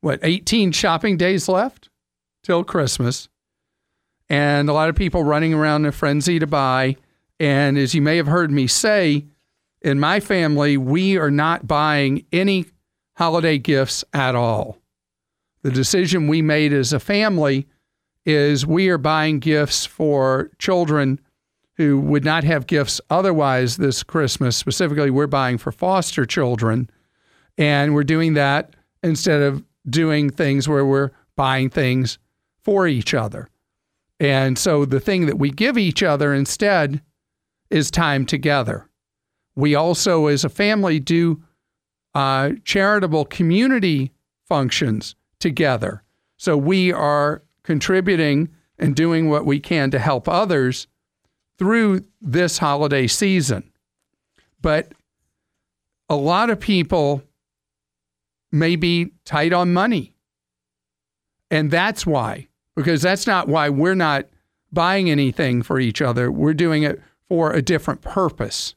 what, 0.00 0.20
18 0.22 0.72
shopping 0.72 1.16
days 1.16 1.48
left 1.48 1.88
till 2.42 2.64
Christmas. 2.64 3.28
And 4.28 4.68
a 4.68 4.72
lot 4.72 4.88
of 4.88 4.96
people 4.96 5.22
running 5.22 5.54
around 5.54 5.82
in 5.82 5.88
a 5.88 5.92
frenzy 5.92 6.38
to 6.38 6.46
buy. 6.46 6.96
And 7.40 7.78
as 7.78 7.94
you 7.94 8.02
may 8.02 8.16
have 8.16 8.26
heard 8.26 8.50
me 8.50 8.66
say, 8.66 9.26
in 9.80 10.00
my 10.00 10.20
family, 10.20 10.76
we 10.76 11.16
are 11.16 11.30
not 11.30 11.66
buying 11.66 12.24
any 12.32 12.66
holiday 13.16 13.58
gifts 13.58 14.04
at 14.12 14.34
all. 14.34 14.78
The 15.62 15.70
decision 15.70 16.28
we 16.28 16.42
made 16.42 16.72
as 16.72 16.92
a 16.92 17.00
family 17.00 17.66
is 18.24 18.66
we 18.66 18.88
are 18.88 18.98
buying 18.98 19.38
gifts 19.38 19.86
for 19.86 20.50
children 20.58 21.20
who 21.78 22.00
would 22.00 22.24
not 22.24 22.42
have 22.42 22.66
gifts 22.66 23.00
otherwise 23.08 23.76
this 23.76 24.02
Christmas. 24.02 24.56
Specifically, 24.56 25.10
we're 25.10 25.28
buying 25.28 25.58
for 25.58 25.70
foster 25.70 26.26
children. 26.26 26.90
And 27.56 27.94
we're 27.94 28.04
doing 28.04 28.34
that 28.34 28.74
instead 29.02 29.40
of 29.40 29.64
doing 29.88 30.28
things 30.28 30.68
where 30.68 30.84
we're 30.84 31.12
buying 31.36 31.70
things 31.70 32.18
for 32.60 32.88
each 32.88 33.14
other. 33.14 33.48
And 34.18 34.58
so 34.58 34.84
the 34.84 34.98
thing 34.98 35.26
that 35.26 35.38
we 35.38 35.50
give 35.50 35.78
each 35.78 36.02
other 36.02 36.34
instead 36.34 37.00
is 37.70 37.92
time 37.92 38.26
together. 38.26 38.88
We 39.54 39.76
also, 39.76 40.26
as 40.26 40.44
a 40.44 40.48
family, 40.48 40.98
do 40.98 41.42
uh, 42.12 42.52
charitable 42.64 43.26
community 43.26 44.12
functions 44.48 45.14
together. 45.38 46.02
So 46.36 46.56
we 46.56 46.92
are 46.92 47.44
contributing 47.62 48.48
and 48.80 48.96
doing 48.96 49.28
what 49.28 49.46
we 49.46 49.60
can 49.60 49.92
to 49.92 50.00
help 50.00 50.28
others 50.28 50.88
through 51.58 52.04
this 52.20 52.58
holiday 52.58 53.06
season. 53.06 53.70
But 54.60 54.92
a 56.08 56.16
lot 56.16 56.50
of 56.50 56.60
people 56.60 57.22
may 58.50 58.76
be 58.76 59.12
tight 59.24 59.52
on 59.52 59.72
money. 59.72 60.14
And 61.50 61.70
that's 61.70 62.06
why, 62.06 62.48
because 62.76 63.02
that's 63.02 63.26
not 63.26 63.48
why 63.48 63.68
we're 63.68 63.94
not 63.94 64.26
buying 64.72 65.10
anything 65.10 65.62
for 65.62 65.80
each 65.80 66.02
other. 66.02 66.30
We're 66.30 66.54
doing 66.54 66.82
it 66.82 67.00
for 67.28 67.52
a 67.52 67.62
different 67.62 68.02
purpose. 68.02 68.74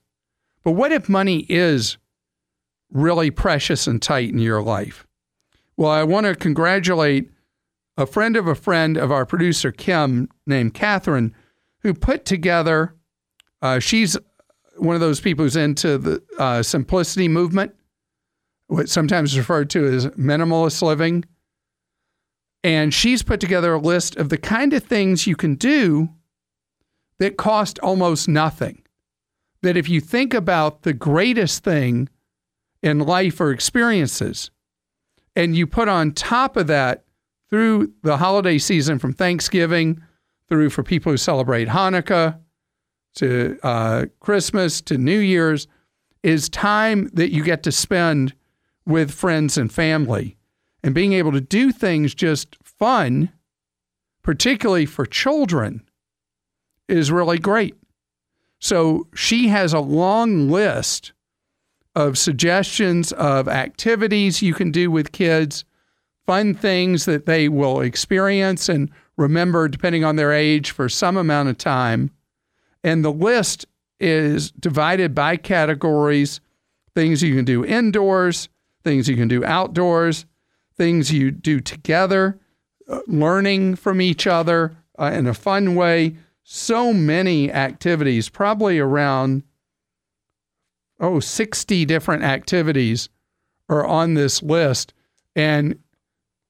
But 0.63 0.71
what 0.71 0.91
if 0.91 1.09
money 1.09 1.45
is 1.49 1.97
really 2.91 3.31
precious 3.31 3.87
and 3.87 4.01
tight 4.01 4.29
in 4.29 4.39
your 4.39 4.61
life? 4.61 5.05
Well, 5.77 5.91
I 5.91 6.03
want 6.03 6.25
to 6.27 6.35
congratulate 6.35 7.31
a 7.97 8.05
friend 8.05 8.37
of 8.37 8.47
a 8.47 8.55
friend 8.55 8.97
of 8.97 9.11
our 9.11 9.25
producer, 9.25 9.71
Kim, 9.71 10.29
named 10.45 10.73
Catherine, 10.73 11.33
who 11.81 11.93
put 11.93 12.25
together, 12.25 12.95
uh, 13.61 13.79
she's 13.79 14.17
one 14.77 14.95
of 14.95 15.01
those 15.01 15.19
people 15.19 15.45
who's 15.45 15.55
into 15.55 15.97
the 15.97 16.23
uh, 16.37 16.63
simplicity 16.63 17.27
movement, 17.27 17.73
what 18.67 18.89
sometimes 18.89 19.37
referred 19.37 19.69
to 19.71 19.85
as 19.85 20.07
minimalist 20.07 20.81
living. 20.81 21.25
And 22.63 22.93
she's 22.93 23.23
put 23.23 23.39
together 23.39 23.73
a 23.73 23.79
list 23.79 24.15
of 24.17 24.29
the 24.29 24.37
kind 24.37 24.73
of 24.73 24.83
things 24.83 25.27
you 25.27 25.35
can 25.35 25.55
do 25.55 26.09
that 27.19 27.37
cost 27.37 27.79
almost 27.79 28.27
nothing. 28.27 28.83
That 29.61 29.77
if 29.77 29.89
you 29.89 30.01
think 30.01 30.33
about 30.33 30.83
the 30.83 30.93
greatest 30.93 31.63
thing 31.63 32.09
in 32.81 32.99
life 32.99 33.39
or 33.39 33.51
experiences, 33.51 34.49
and 35.35 35.55
you 35.55 35.67
put 35.67 35.87
on 35.87 36.13
top 36.13 36.57
of 36.57 36.67
that 36.67 37.03
through 37.49 37.93
the 38.01 38.17
holiday 38.17 38.57
season 38.57 38.97
from 38.97 39.13
Thanksgiving 39.13 40.01
through 40.51 40.69
for 40.69 40.83
people 40.83 41.13
who 41.13 41.17
celebrate 41.17 41.69
Hanukkah 41.69 42.37
to 43.15 43.57
uh, 43.63 44.07
Christmas 44.19 44.81
to 44.81 44.97
New 44.97 45.17
Year's, 45.17 45.65
is 46.23 46.49
time 46.49 47.09
that 47.13 47.31
you 47.31 47.41
get 47.41 47.63
to 47.63 47.71
spend 47.71 48.33
with 48.85 49.11
friends 49.13 49.57
and 49.57 49.71
family 49.71 50.35
and 50.83 50.93
being 50.93 51.13
able 51.13 51.31
to 51.31 51.39
do 51.39 51.71
things 51.71 52.13
just 52.13 52.57
fun, 52.61 53.31
particularly 54.23 54.85
for 54.85 55.05
children, 55.05 55.87
is 56.89 57.13
really 57.13 57.37
great. 57.37 57.75
So 58.59 59.07
she 59.15 59.47
has 59.47 59.71
a 59.71 59.79
long 59.79 60.49
list 60.49 61.13
of 61.95 62.17
suggestions 62.17 63.13
of 63.13 63.47
activities 63.47 64.41
you 64.41 64.53
can 64.53 64.69
do 64.69 64.91
with 64.91 65.13
kids, 65.13 65.63
fun 66.25 66.53
things 66.53 67.05
that 67.05 67.25
they 67.25 67.47
will 67.47 67.79
experience 67.79 68.67
and 68.67 68.91
remember 69.21 69.67
depending 69.67 70.03
on 70.03 70.15
their 70.15 70.33
age 70.33 70.71
for 70.71 70.89
some 70.89 71.15
amount 71.15 71.49
of 71.49 71.57
time. 71.57 72.11
And 72.83 73.05
the 73.05 73.11
list 73.11 73.65
is 73.99 74.51
divided 74.51 75.13
by 75.13 75.37
categories 75.37 76.41
things 76.93 77.23
you 77.23 77.35
can 77.35 77.45
do 77.45 77.63
indoors, 77.63 78.49
things 78.83 79.07
you 79.07 79.15
can 79.15 79.27
do 79.27 79.45
outdoors, 79.45 80.25
things 80.75 81.11
you 81.11 81.31
do 81.31 81.59
together, 81.59 82.39
uh, 82.89 82.99
learning 83.07 83.75
from 83.75 84.01
each 84.01 84.27
other 84.27 84.75
uh, 84.99 85.11
in 85.13 85.27
a 85.27 85.33
fun 85.33 85.75
way. 85.75 86.17
So 86.43 86.91
many 86.91 87.51
activities, 87.51 88.27
probably 88.27 88.79
around 88.79 89.43
oh, 90.99 91.19
60 91.19 91.85
different 91.85 92.23
activities 92.23 93.09
are 93.69 93.85
on 93.85 94.15
this 94.15 94.43
list. 94.43 94.93
And 95.35 95.79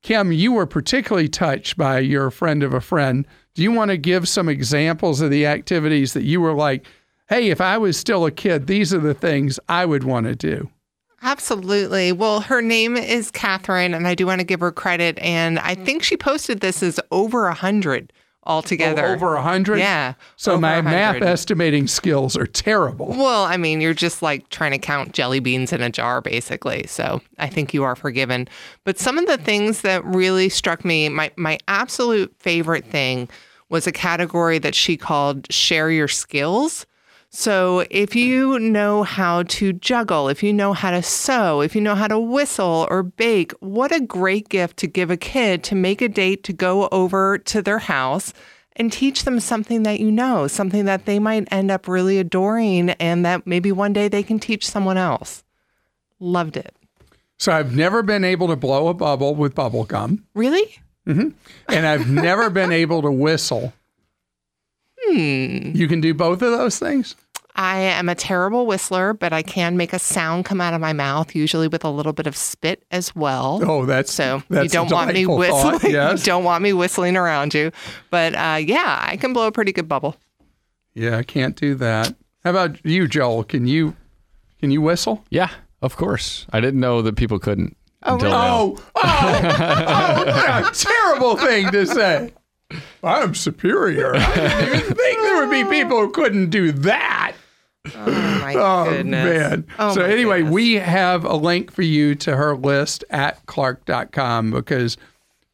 Kim, 0.01 0.31
you 0.31 0.51
were 0.51 0.65
particularly 0.65 1.29
touched 1.29 1.77
by 1.77 1.99
your 1.99 2.31
friend 2.31 2.63
of 2.63 2.73
a 2.73 2.81
friend. 2.81 3.25
Do 3.53 3.61
you 3.61 3.71
want 3.71 3.91
to 3.91 3.97
give 3.97 4.27
some 4.27 4.49
examples 4.49 5.21
of 5.21 5.29
the 5.29 5.45
activities 5.45 6.13
that 6.13 6.23
you 6.23 6.41
were 6.41 6.53
like, 6.53 6.85
hey, 7.29 7.49
if 7.49 7.61
I 7.61 7.77
was 7.77 7.97
still 7.97 8.25
a 8.25 8.31
kid, 8.31 8.67
these 8.67 8.93
are 8.93 8.99
the 8.99 9.13
things 9.13 9.59
I 9.69 9.85
would 9.85 10.03
want 10.03 10.25
to 10.25 10.35
do? 10.35 10.69
Absolutely. 11.21 12.11
Well, 12.11 12.41
her 12.41 12.63
name 12.63 12.97
is 12.97 13.29
Catherine, 13.29 13.93
and 13.93 14.07
I 14.07 14.15
do 14.15 14.25
want 14.25 14.39
to 14.39 14.45
give 14.45 14.59
her 14.59 14.71
credit. 14.71 15.19
And 15.19 15.59
I 15.59 15.75
mm. 15.75 15.85
think 15.85 16.01
she 16.01 16.17
posted 16.17 16.61
this 16.61 16.81
as 16.81 16.99
over 17.11 17.47
a 17.47 17.53
hundred 17.53 18.11
altogether. 18.43 19.05
Oh, 19.05 19.13
over 19.13 19.35
a 19.35 19.41
hundred. 19.41 19.79
Yeah. 19.79 20.13
So 20.35 20.59
my 20.59 20.75
100. 20.75 20.89
math 20.89 21.21
estimating 21.21 21.87
skills 21.87 22.35
are 22.35 22.47
terrible. 22.47 23.07
Well, 23.07 23.43
I 23.43 23.57
mean, 23.57 23.81
you're 23.81 23.93
just 23.93 24.21
like 24.21 24.49
trying 24.49 24.71
to 24.71 24.77
count 24.77 25.13
jelly 25.13 25.39
beans 25.39 25.71
in 25.71 25.81
a 25.81 25.89
jar, 25.89 26.21
basically. 26.21 26.87
So 26.87 27.21
I 27.37 27.47
think 27.47 27.73
you 27.73 27.83
are 27.83 27.95
forgiven. 27.95 28.47
But 28.83 28.97
some 28.97 29.17
of 29.17 29.27
the 29.27 29.37
things 29.37 29.81
that 29.81 30.03
really 30.05 30.49
struck 30.49 30.83
me, 30.83 31.09
my 31.09 31.31
my 31.35 31.59
absolute 31.67 32.33
favorite 32.39 32.85
thing 32.85 33.29
was 33.69 33.87
a 33.87 33.91
category 33.91 34.59
that 34.59 34.75
she 34.75 34.97
called 34.97 35.51
"Share 35.51 35.91
Your 35.91 36.07
Skills." 36.07 36.85
So, 37.41 37.85
if 37.89 38.13
you 38.13 38.59
know 38.59 39.03
how 39.03 39.43
to 39.43 39.71
juggle, 39.71 40.27
if 40.27 40.43
you 40.43 40.51
know 40.51 40.73
how 40.73 40.91
to 40.91 41.01
sew, 41.01 41.61
if 41.61 41.73
you 41.73 41.79
know 41.79 41.95
how 41.95 42.07
to 42.09 42.19
whistle 42.19 42.85
or 42.89 43.03
bake, 43.03 43.53
what 43.61 43.93
a 43.95 44.01
great 44.01 44.49
gift 44.49 44.75
to 44.77 44.87
give 44.87 45.09
a 45.09 45.15
kid 45.15 45.63
to 45.63 45.75
make 45.75 46.01
a 46.01 46.09
date 46.09 46.43
to 46.43 46.51
go 46.53 46.89
over 46.91 47.37
to 47.37 47.61
their 47.61 47.79
house 47.79 48.33
and 48.75 48.91
teach 48.91 49.23
them 49.23 49.39
something 49.39 49.83
that 49.83 50.01
you 50.01 50.11
know, 50.11 50.45
something 50.47 50.83
that 50.83 51.05
they 51.05 51.19
might 51.19 51.47
end 51.53 51.71
up 51.71 51.87
really 51.87 52.17
adoring 52.17 52.89
and 52.91 53.25
that 53.25 53.47
maybe 53.47 53.71
one 53.71 53.93
day 53.93 54.09
they 54.09 54.23
can 54.23 54.37
teach 54.37 54.67
someone 54.67 54.97
else. 54.97 55.45
Loved 56.19 56.57
it. 56.57 56.75
So 57.37 57.53
I've 57.53 57.73
never 57.73 58.03
been 58.03 58.25
able 58.25 58.49
to 58.49 58.57
blow 58.57 58.89
a 58.89 58.93
bubble 58.93 59.35
with 59.35 59.55
bubble 59.55 59.85
gum, 59.85 60.25
Really? 60.35 60.79
Mm-hmm. 61.07 61.29
and 61.69 61.87
I've 61.87 62.09
never 62.09 62.49
been 62.49 62.73
able 62.73 63.01
to 63.01 63.11
whistle. 63.11 63.73
Hmm. 64.99 65.71
You 65.73 65.87
can 65.87 65.99
do 66.01 66.13
both 66.13 66.41
of 66.41 66.51
those 66.51 66.77
things? 66.77 67.15
I 67.55 67.79
am 67.79 68.07
a 68.09 68.15
terrible 68.15 68.65
whistler, 68.65 69.13
but 69.13 69.33
I 69.33 69.41
can 69.41 69.75
make 69.77 69.93
a 69.93 69.99
sound 69.99 70.45
come 70.45 70.61
out 70.61 70.73
of 70.73 70.81
my 70.81 70.93
mouth, 70.93 71.35
usually 71.35 71.67
with 71.67 71.83
a 71.83 71.89
little 71.89 72.13
bit 72.13 72.27
of 72.27 72.35
spit 72.35 72.83
as 72.91 73.15
well. 73.15 73.59
Oh, 73.63 73.85
that's 73.85 74.13
So 74.13 74.41
that's 74.49 74.63
you 74.63 74.69
don't 74.69 74.89
want 74.91 75.13
me 75.13 75.25
whistling. 75.25 75.79
thought, 75.79 75.91
Yes. 75.91 76.19
You 76.21 76.31
don't 76.31 76.43
want 76.43 76.63
me 76.63 76.73
whistling 76.73 77.17
around 77.17 77.53
you. 77.53 77.71
But 78.09 78.35
uh, 78.35 78.57
yeah, 78.61 78.99
I 79.07 79.17
can 79.17 79.33
blow 79.33 79.47
a 79.47 79.51
pretty 79.51 79.71
good 79.73 79.87
bubble. 79.87 80.15
Yeah, 80.93 81.17
I 81.17 81.23
can't 81.23 81.55
do 81.55 81.75
that. 81.75 82.13
How 82.43 82.49
about 82.51 82.83
you, 82.85 83.07
Joel? 83.07 83.43
Can 83.43 83.67
you 83.67 83.95
can 84.59 84.71
you 84.71 84.81
whistle? 84.81 85.23
Yeah, 85.29 85.49
of 85.81 85.95
course. 85.97 86.45
I 86.51 86.59
didn't 86.61 86.79
know 86.79 87.01
that 87.01 87.15
people 87.15 87.39
couldn't 87.39 87.75
Oh, 88.03 88.13
until 88.13 88.29
really? 88.29 88.41
now. 88.41 88.57
Oh, 88.61 88.83
oh, 88.95 89.03
oh, 89.03 90.23
what 90.25 90.75
a 90.75 90.79
terrible 90.85 91.37
thing 91.37 91.69
to 91.71 91.85
say. 91.85 92.33
I'm 93.03 93.35
superior. 93.35 94.15
I 94.15 94.35
didn't 94.35 94.67
even 94.79 94.95
think 94.95 95.19
there 95.19 95.45
would 95.45 95.51
be 95.51 95.63
people 95.65 95.99
who 95.99 96.09
couldn't 96.11 96.49
do 96.49 96.71
that. 96.71 97.20
Oh 97.95 98.05
my 98.11 98.53
Oh 98.57 98.85
goodness. 98.89 99.39
man. 99.39 99.67
Oh, 99.79 99.93
so 99.95 100.01
anyway, 100.01 100.37
goodness. 100.39 100.53
we 100.53 100.73
have 100.75 101.25
a 101.25 101.35
link 101.35 101.71
for 101.71 101.81
you 101.81 102.15
to 102.15 102.35
her 102.35 102.55
list 102.55 103.03
at 103.09 103.45
clark.com 103.45 104.51
because 104.51 104.97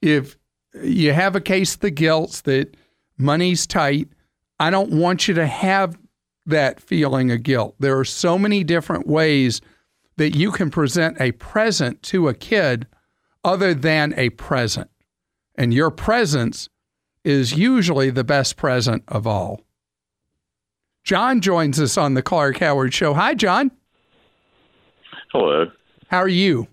if 0.01 0.37
you 0.83 1.13
have 1.13 1.35
a 1.35 1.41
case 1.41 1.75
of 1.75 1.81
the 1.81 1.91
guilt 1.91 2.41
that 2.45 2.75
money's 3.17 3.65
tight, 3.65 4.09
I 4.59 4.69
don't 4.69 4.91
want 4.91 5.27
you 5.27 5.33
to 5.35 5.47
have 5.47 5.97
that 6.45 6.79
feeling 6.81 7.31
of 7.31 7.43
guilt. 7.43 7.75
There 7.79 7.97
are 7.97 8.05
so 8.05 8.37
many 8.37 8.63
different 8.63 9.07
ways 9.07 9.61
that 10.17 10.35
you 10.35 10.51
can 10.51 10.69
present 10.69 11.19
a 11.21 11.31
present 11.33 12.01
to 12.03 12.27
a 12.27 12.33
kid 12.33 12.87
other 13.43 13.73
than 13.73 14.13
a 14.17 14.29
present. 14.31 14.89
And 15.55 15.73
your 15.73 15.91
presence 15.91 16.69
is 17.23 17.53
usually 17.53 18.09
the 18.09 18.23
best 18.23 18.55
present 18.57 19.03
of 19.07 19.27
all. 19.27 19.61
John 21.07 21.39
joins 21.39 21.79
us 21.79 21.97
on 21.97 22.15
the 22.15 22.21
Clark 22.21 22.57
Howard 22.57 22.93
Show. 22.93 23.13
Hi, 23.13 23.33
John. 23.33 23.71
Hello. 25.31 25.67
How 26.09 26.17
are 26.17 26.27
you? 26.27 26.67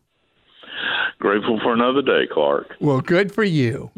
Grateful 1.21 1.61
for 1.63 1.73
another 1.73 2.03
day, 2.03 2.27
Clark. 2.33 2.75
Well, 2.81 3.01
good 3.01 3.33
for 3.33 3.45
you. 3.45 3.93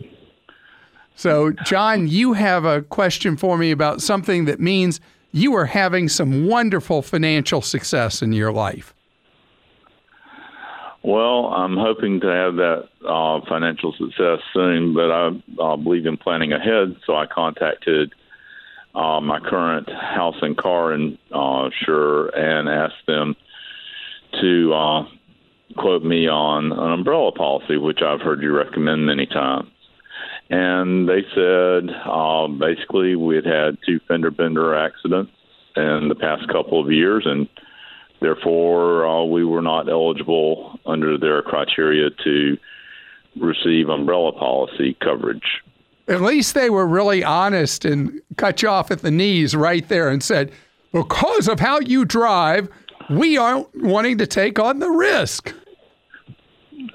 So, 1.14 1.53
John, 1.64 2.07
you 2.07 2.35
have 2.35 2.66
a 2.66 2.83
question 2.83 3.38
for 3.38 3.57
me 3.57 3.70
about 3.70 4.03
something 4.03 4.44
that 4.44 4.61
means 4.61 5.01
you 5.33 5.55
are 5.55 5.64
having 5.64 6.07
some 6.07 6.46
wonderful 6.46 7.01
financial 7.01 7.62
success 7.62 8.20
in 8.20 8.35
your 8.35 8.53
life. 8.53 8.92
Well, 11.03 11.46
I'm 11.46 11.79
hoping 11.79 12.20
to 12.20 12.27
have 12.27 12.57
that 12.57 12.88
uh, 13.09 13.40
financial 13.49 13.94
success 13.94 14.40
soon, 14.53 14.92
but 14.92 15.11
I 15.11 15.31
uh, 15.62 15.77
believe 15.77 16.05
in 16.05 16.18
planning 16.18 16.53
ahead. 16.53 16.94
So 17.07 17.16
I 17.16 17.25
contacted 17.25 18.12
uh, 18.96 19.20
my 19.20 19.38
current 19.38 19.88
house 19.90 20.37
and 20.40 20.56
car 20.56 20.94
insurer 20.94 22.28
and 22.28 22.68
asked 22.68 23.06
them 23.06 23.37
to 24.40 24.72
uh, 24.72 25.02
quote 25.76 26.02
me 26.02 26.26
on 26.28 26.72
an 26.72 26.92
umbrella 26.92 27.30
policy, 27.32 27.76
which 27.76 28.00
I've 28.00 28.22
heard 28.22 28.42
you 28.42 28.56
recommend 28.56 29.04
many 29.06 29.26
times. 29.26 29.68
And 30.48 31.09
they 31.09 31.22
said 31.35 31.90
uh, 32.06 32.48
basically 32.48 33.16
we 33.16 33.37
had 33.37 33.44
had 33.44 33.78
two 33.87 34.00
fender 34.09 34.30
bender 34.30 34.74
accidents 34.74 35.32
in 35.76 36.09
the 36.09 36.14
past 36.14 36.48
couple 36.48 36.80
of 36.80 36.90
years, 36.90 37.24
and 37.26 37.48
therefore 38.20 39.06
uh, 39.06 39.24
we 39.24 39.44
were 39.44 39.61
not 39.62 39.90
eligible 39.90 40.78
under 40.87 41.18
their 41.18 41.42
criteria 41.42 42.09
to 42.24 42.56
receive 43.38 43.90
umbrella 43.90 44.32
policy 44.32 44.96
coverage. 45.02 45.62
At 46.09 46.21
least 46.21 46.55
they 46.55 46.71
were 46.71 46.87
really 46.87 47.25
honest 47.25 47.85
and 47.85 48.21
cut 48.37 48.62
you 48.62 48.69
off 48.69 48.90
at 48.90 49.03
the 49.03 49.11
knees 49.11 49.57
right 49.57 49.87
there 49.88 50.09
and 50.09 50.23
said, 50.23 50.53
because 50.92 51.49
of 51.49 51.61
how 51.61 51.81
you 51.81 52.05
drive, 52.05 52.69
we 53.11 53.37
aren't 53.37 53.69
wanting 53.83 54.19
to 54.19 54.27
take 54.27 54.59
on 54.59 54.79
the 54.79 54.88
risk. 54.88 55.53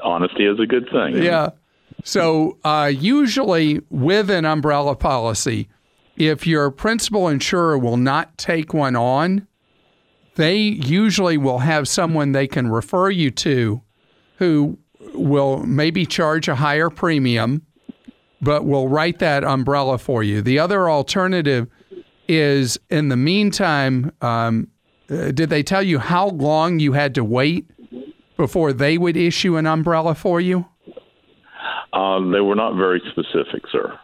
Honesty 0.03 0.45
is 0.45 0.59
a 0.59 0.65
good 0.65 0.87
thing. 0.91 1.21
Yeah. 1.21 1.49
So 2.03 2.57
uh, 2.63 2.91
usually 2.93 3.81
with 3.89 4.29
an 4.29 4.45
umbrella 4.45 4.95
policy, 4.95 5.67
if 6.15 6.47
your 6.47 6.71
principal 6.71 7.27
insurer 7.27 7.77
will 7.77 7.97
not 7.97 8.37
take 8.37 8.73
one 8.73 8.95
on, 8.95 9.47
they 10.35 10.57
usually 10.57 11.37
will 11.37 11.59
have 11.59 11.87
someone 11.87 12.31
they 12.31 12.47
can 12.47 12.69
refer 12.69 13.09
you 13.09 13.29
to 13.31 13.81
who 14.37 14.77
will 15.13 15.63
maybe 15.65 16.05
charge 16.05 16.47
a 16.47 16.55
higher 16.55 16.89
premium, 16.89 17.65
but 18.41 18.65
we'll 18.65 18.87
write 18.87 19.19
that 19.19 19.43
umbrella 19.43 19.97
for 19.97 20.23
you. 20.23 20.41
The 20.41 20.59
other 20.59 20.89
alternative 20.89 21.67
is 22.27 22.79
in 22.89 23.09
the 23.09 23.17
meantime, 23.17 24.11
um, 24.21 24.67
uh, 25.09 25.31
did 25.31 25.49
they 25.49 25.63
tell 25.63 25.83
you 25.83 25.99
how 25.99 26.29
long 26.29 26.79
you 26.79 26.93
had 26.93 27.13
to 27.15 27.23
wait 27.23 27.69
before 28.37 28.73
they 28.73 28.97
would 28.97 29.17
issue 29.17 29.57
an 29.57 29.67
umbrella 29.67 30.15
for 30.15 30.41
you? 30.41 30.65
Uh, 31.93 32.19
they 32.31 32.39
were 32.39 32.55
not 32.55 32.75
very 32.75 33.01
specific, 33.11 33.63
sir. 33.71 33.99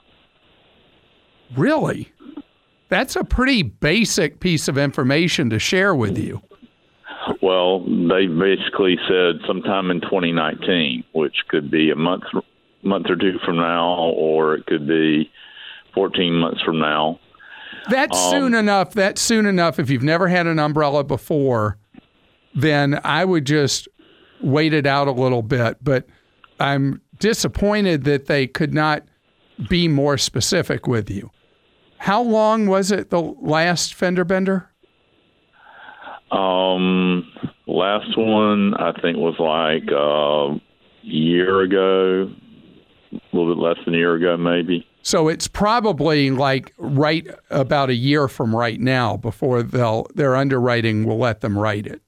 Really? 1.56 2.12
That's 2.90 3.16
a 3.16 3.24
pretty 3.24 3.64
basic 3.64 4.40
piece 4.40 4.68
of 4.68 4.78
information 4.78 5.50
to 5.50 5.60
share 5.60 5.96
with 5.96 6.18
you. 6.18 6.42
Well, 7.42 7.80
they 7.86 8.28
basically 8.28 8.98
said 9.08 9.42
sometime 9.46 9.92
in 9.92 10.02
2019, 10.02 11.04
which 11.14 11.36
could 11.50 11.70
be 11.70 11.92
a 11.92 11.96
month 11.96 12.24
month 12.88 13.08
or 13.10 13.16
two 13.16 13.38
from 13.46 13.58
now, 13.58 14.12
or 14.16 14.56
it 14.56 14.66
could 14.66 14.88
be 14.88 15.30
14 15.94 16.34
months 16.34 16.62
from 16.62 16.80
now. 16.80 17.20
That's 17.90 18.18
um, 18.18 18.32
soon 18.32 18.54
enough. 18.54 18.94
That's 18.94 19.22
soon 19.22 19.46
enough. 19.46 19.80
If 19.80 19.90
you've 19.90 20.04
never 20.04 20.28
had 20.28 20.48
an 20.48 20.60
umbrella 20.60 21.04
before, 21.04 21.78
then 22.56 23.00
I 23.04 23.26
would 23.26 23.46
just 23.46 23.88
wait 24.42 24.74
it 24.74 24.86
out 24.86 25.08
a 25.08 25.12
little 25.12 25.42
bit. 25.42 25.78
But 25.84 26.08
I'm 26.60 27.02
disappointed 27.20 28.04
that 28.06 28.28
they 28.28 28.48
could 28.48 28.74
not 28.74 29.04
be 29.70 29.88
more 29.88 30.18
specific 30.18 30.88
with 30.88 31.10
you. 31.10 31.32
How 31.98 32.22
long 32.22 32.68
was 32.68 32.92
it 32.92 33.10
the 33.10 33.22
last 33.22 33.94
fender 33.94 34.24
bender? 34.24 34.70
Um, 36.32 37.32
last 37.66 38.18
one 38.18 38.74
I 38.76 38.92
think 39.02 39.18
was 39.18 39.36
like 39.40 39.90
a 39.92 40.56
uh, 40.56 40.60
year 41.02 41.62
ago, 41.62 42.32
a 43.18 43.36
little 43.36 43.54
bit 43.54 43.62
less 43.62 43.78
than 43.86 43.94
a 43.94 43.98
year 43.98 44.16
ago, 44.16 44.38
maybe. 44.38 44.86
So 45.02 45.28
it's 45.28 45.48
probably 45.48 46.32
like 46.32 46.74
right 46.78 47.28
about 47.50 47.90
a 47.90 47.96
year 47.96 48.28
from 48.28 48.56
right 48.56 48.80
now 48.80 49.18
before 49.18 49.64
they'll 49.64 50.08
their 50.16 50.36
underwriting 50.36 51.06
will 51.06 51.18
let 51.18 51.42
them 51.42 51.58
write 51.58 51.88
it. 51.88 52.02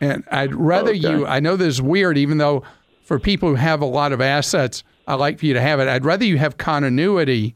And 0.00 0.24
I'd 0.30 0.54
rather 0.54 0.90
okay. 0.90 0.98
you. 0.98 1.26
I 1.26 1.40
know 1.40 1.56
this 1.56 1.74
is 1.74 1.82
weird, 1.82 2.18
even 2.18 2.38
though 2.38 2.62
for 3.04 3.18
people 3.18 3.50
who 3.50 3.54
have 3.54 3.80
a 3.80 3.86
lot 3.86 4.12
of 4.12 4.20
assets, 4.20 4.82
I 5.06 5.14
like 5.14 5.38
for 5.38 5.46
you 5.46 5.54
to 5.54 5.60
have 5.60 5.78
it. 5.78 5.88
I'd 5.88 6.04
rather 6.04 6.24
you 6.24 6.38
have 6.38 6.56
continuity 6.56 7.54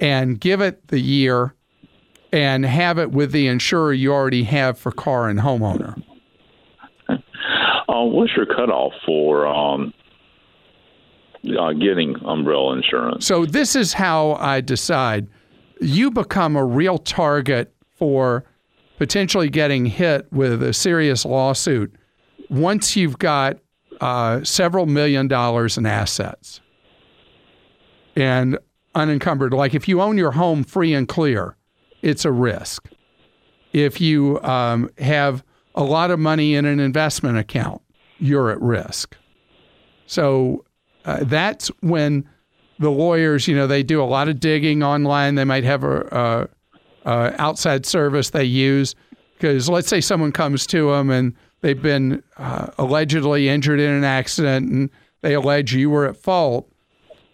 and 0.00 0.40
give 0.40 0.60
it 0.60 0.88
the 0.88 1.00
year 1.00 1.54
and 2.32 2.64
have 2.64 2.98
it 2.98 3.10
with 3.10 3.32
the 3.32 3.46
insurer 3.46 3.92
you 3.92 4.12
already 4.12 4.44
have 4.44 4.78
for 4.78 4.92
car 4.92 5.28
and 5.28 5.40
homeowner. 5.40 6.02
Uh, 7.08 8.04
what's 8.04 8.32
your 8.36 8.46
cutoff 8.46 8.92
for 9.04 9.46
um, 9.46 9.92
uh, 11.58 11.72
getting 11.72 12.16
umbrella 12.24 12.76
insurance? 12.76 13.26
So 13.26 13.46
this 13.46 13.76
is 13.76 13.92
how 13.92 14.34
I 14.34 14.60
decide. 14.60 15.28
You 15.80 16.10
become 16.10 16.56
a 16.56 16.64
real 16.64 16.98
target 16.98 17.72
for 17.94 18.44
potentially 18.98 19.48
getting 19.48 19.86
hit 19.86 20.30
with 20.32 20.62
a 20.62 20.72
serious 20.72 21.24
lawsuit 21.24 21.94
once 22.48 22.96
you've 22.96 23.18
got 23.18 23.58
uh, 24.00 24.42
several 24.44 24.86
million 24.86 25.28
dollars 25.28 25.78
in 25.78 25.86
assets 25.86 26.60
and 28.14 28.58
unencumbered. 28.94 29.52
Like 29.52 29.74
if 29.74 29.88
you 29.88 30.00
own 30.00 30.16
your 30.16 30.32
home 30.32 30.64
free 30.64 30.94
and 30.94 31.06
clear, 31.06 31.56
it's 32.02 32.24
a 32.24 32.32
risk. 32.32 32.88
If 33.72 34.00
you 34.00 34.40
um, 34.42 34.90
have 34.98 35.44
a 35.74 35.84
lot 35.84 36.10
of 36.10 36.18
money 36.18 36.54
in 36.54 36.64
an 36.64 36.80
investment 36.80 37.36
account, 37.36 37.82
you're 38.18 38.50
at 38.50 38.60
risk. 38.60 39.16
So 40.06 40.64
uh, 41.06 41.18
that's 41.22 41.68
when 41.80 42.28
the 42.78 42.90
lawyers, 42.90 43.48
you 43.48 43.56
know, 43.56 43.66
they 43.66 43.82
do 43.82 44.02
a 44.02 44.04
lot 44.04 44.28
of 44.28 44.40
digging 44.40 44.82
online. 44.82 45.36
They 45.36 45.44
might 45.44 45.64
have 45.64 45.84
a, 45.84 46.48
a, 47.04 47.08
a 47.10 47.40
outside 47.40 47.86
service 47.86 48.30
they 48.30 48.44
use 48.44 48.94
because 49.34 49.68
let's 49.68 49.88
say 49.88 50.00
someone 50.00 50.32
comes 50.32 50.66
to 50.66 50.90
them 50.90 51.10
and 51.10 51.34
they've 51.60 51.80
been 51.80 52.22
uh, 52.36 52.68
allegedly 52.78 53.48
injured 53.48 53.80
in 53.80 53.90
an 53.90 54.04
accident 54.04 54.70
and 54.70 54.90
they 55.22 55.34
allege 55.34 55.72
you 55.72 55.88
were 55.88 56.06
at 56.06 56.16
fault. 56.16 56.70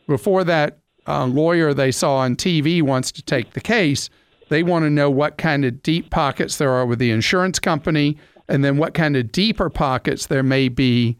Before 0.06 0.44
that 0.44 0.78
uh, 1.06 1.26
lawyer 1.26 1.74
they 1.74 1.90
saw 1.90 2.18
on 2.18 2.36
TV 2.36 2.82
wants 2.82 3.10
to 3.12 3.22
take 3.22 3.54
the 3.54 3.60
case, 3.60 4.10
they 4.48 4.62
want 4.62 4.84
to 4.84 4.90
know 4.90 5.10
what 5.10 5.38
kind 5.38 5.64
of 5.64 5.82
deep 5.82 6.10
pockets 6.10 6.58
there 6.58 6.70
are 6.70 6.84
with 6.84 6.98
the 6.98 7.10
insurance 7.10 7.58
company 7.58 8.18
and 8.48 8.64
then 8.64 8.76
what 8.76 8.92
kind 8.92 9.16
of 9.16 9.32
deeper 9.32 9.70
pockets 9.70 10.26
there 10.26 10.42
may 10.42 10.68
be 10.68 11.16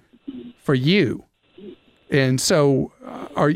for 0.59 0.75
you. 0.75 1.25
And 2.13 2.39
so, 2.41 2.93
are 3.37 3.53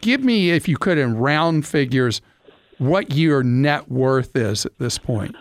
give 0.00 0.24
me 0.24 0.50
if 0.50 0.66
you 0.66 0.78
could 0.78 0.96
in 0.96 1.16
round 1.16 1.66
figures 1.66 2.22
what 2.78 3.12
your 3.12 3.42
net 3.42 3.90
worth 3.90 4.34
is 4.34 4.64
at 4.64 4.78
this 4.78 4.96
point. 4.96 5.36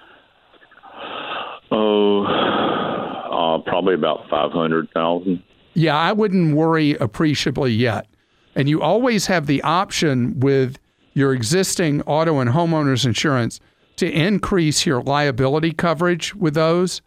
Oh, 1.72 2.26
uh, 2.26 3.60
probably 3.60 3.94
about 3.94 4.30
five 4.30 4.52
hundred 4.52 4.90
thousand. 4.94 5.42
Yeah, 5.74 5.98
I 5.98 6.12
wouldn't 6.12 6.54
worry 6.54 6.96
appreciably 6.96 7.72
yet. 7.72 8.08
And 8.56 8.68
you 8.68 8.82
always 8.82 9.28
have 9.28 9.48
the 9.48 9.62
option 9.64 10.38
with 10.42 10.78
your 11.14 11.34
existing 11.34 12.02
auto 12.02 12.40
and 12.40 12.50
homeowners 12.50 13.06
insurance 13.06 13.62
to 13.96 14.12
increase 14.12 14.86
your 14.86 15.02
liability 15.02 15.72
coverage 15.72 16.36
with 16.36 16.54
those 16.54 17.02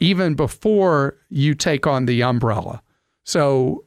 even 0.00 0.34
before 0.34 1.16
you 1.28 1.54
take 1.54 1.86
on 1.86 2.06
the 2.06 2.22
umbrella. 2.22 2.80
So 3.24 3.84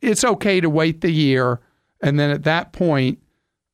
it's 0.00 0.24
okay 0.24 0.60
to 0.60 0.70
wait 0.70 1.00
the 1.00 1.10
year 1.10 1.60
and 2.00 2.18
then 2.18 2.30
at 2.30 2.44
that 2.44 2.72
point 2.72 3.18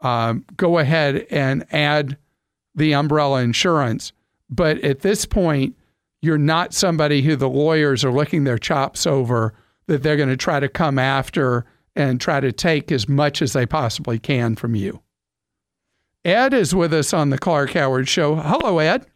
um, 0.00 0.44
go 0.56 0.78
ahead 0.78 1.26
and 1.30 1.64
add 1.72 2.16
the 2.74 2.94
umbrella 2.94 3.42
insurance. 3.42 4.12
But 4.50 4.78
at 4.84 5.00
this 5.00 5.24
point, 5.24 5.76
you're 6.20 6.38
not 6.38 6.74
somebody 6.74 7.22
who 7.22 7.36
the 7.36 7.48
lawyers 7.48 8.04
are 8.04 8.12
licking 8.12 8.44
their 8.44 8.58
chops 8.58 9.06
over 9.06 9.54
that 9.86 10.02
they're 10.02 10.16
going 10.16 10.28
to 10.28 10.36
try 10.36 10.60
to 10.60 10.68
come 10.68 10.98
after 10.98 11.64
and 11.96 12.20
try 12.20 12.40
to 12.40 12.52
take 12.52 12.92
as 12.92 13.08
much 13.08 13.40
as 13.40 13.52
they 13.52 13.66
possibly 13.66 14.18
can 14.18 14.56
from 14.56 14.74
you. 14.74 15.00
Ed 16.24 16.54
is 16.54 16.74
with 16.74 16.92
us 16.92 17.12
on 17.12 17.30
the 17.30 17.38
Clark 17.38 17.72
Howard 17.72 18.08
Show. 18.08 18.36
Hello, 18.36 18.78
Ed. 18.78 19.06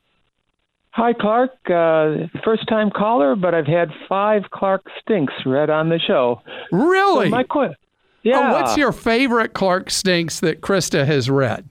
Hi, 0.99 1.13
Clark. 1.13 1.51
Uh, 1.67 2.27
first 2.45 2.67
time 2.69 2.91
caller, 2.91 3.37
but 3.37 3.55
I've 3.55 3.67
had 3.67 3.89
five 4.09 4.43
Clark 4.53 4.83
Stinks 5.01 5.33
read 5.47 5.71
on 5.71 5.89
the 5.89 5.99
show. 5.99 6.43
Really? 6.73 7.27
So 7.27 7.31
my 7.31 7.45
qu- 7.45 7.75
yeah. 8.23 8.51
Oh, 8.51 8.53
what's 8.53 8.77
your 8.77 8.93
favorite 8.93 9.55
Clark 9.55 9.91
Stinks 9.91 10.41
that 10.41 10.61
Christa 10.61 11.07
has 11.07 11.31
read? 11.31 11.69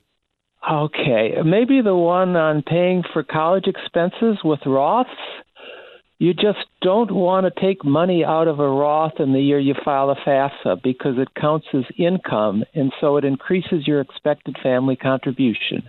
Okay, 0.69 1.35
maybe 1.45 1.81
the 1.81 1.95
one 1.95 2.35
on 2.35 2.61
paying 2.61 3.03
for 3.13 3.23
college 3.23 3.67
expenses 3.67 4.37
with 4.43 4.59
Roths 4.61 5.05
you 6.19 6.33
just 6.33 6.65
don't 6.81 7.11
want 7.11 7.45
to 7.45 7.61
take 7.61 7.85
money 7.85 8.25
out 8.25 8.47
of 8.47 8.59
a 8.59 8.67
Roth 8.67 9.19
in 9.19 9.33
the 9.33 9.39
year 9.39 9.59
you 9.59 9.75
file 9.85 10.09
a 10.09 10.15
FAFSA 10.15 10.81
because 10.83 11.17
it 11.17 11.27
counts 11.39 11.67
as 11.73 11.83
income, 11.97 12.63
and 12.73 12.91
so 12.99 13.17
it 13.17 13.25
increases 13.25 13.85
your 13.85 14.01
expected 14.01 14.57
family 14.63 14.95
contribution. 14.95 15.87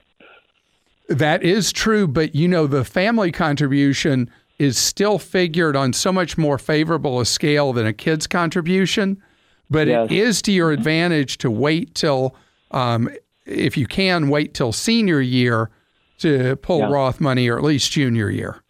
That 1.09 1.43
is 1.43 1.73
true, 1.73 2.07
but 2.07 2.35
you 2.35 2.49
know, 2.49 2.67
the 2.67 2.85
family 2.85 3.33
contribution 3.33 4.31
is 4.59 4.77
still 4.77 5.19
figured 5.19 5.77
on 5.77 5.93
so 5.93 6.13
much 6.13 6.37
more 6.37 6.59
favorable 6.59 7.21
a 7.21 7.27
scale 7.27 7.73
than 7.73 7.87
a 7.87 7.93
kid's 7.93 8.27
contribution. 8.27 9.23
But 9.71 9.89
yes. 9.89 10.09
it 10.11 10.17
is 10.17 10.43
to 10.43 10.53
your 10.53 10.73
advantage 10.73 11.39
to 11.39 11.51
wait 11.51 11.95
till, 11.95 12.35
um, 12.71 13.09
if 13.47 13.77
you 13.77 13.87
can, 13.87 14.29
wait 14.29 14.55
till 14.55 14.73
senior 14.73 15.21
year 15.21 15.71
to 16.19 16.57
pull 16.57 16.81
yeah. 16.81 16.91
Roth 16.91 17.21
money 17.21 17.49
or 17.49 17.59
at 17.59 17.65
least 17.65 17.93
junior 17.93 18.31
year. 18.31 18.63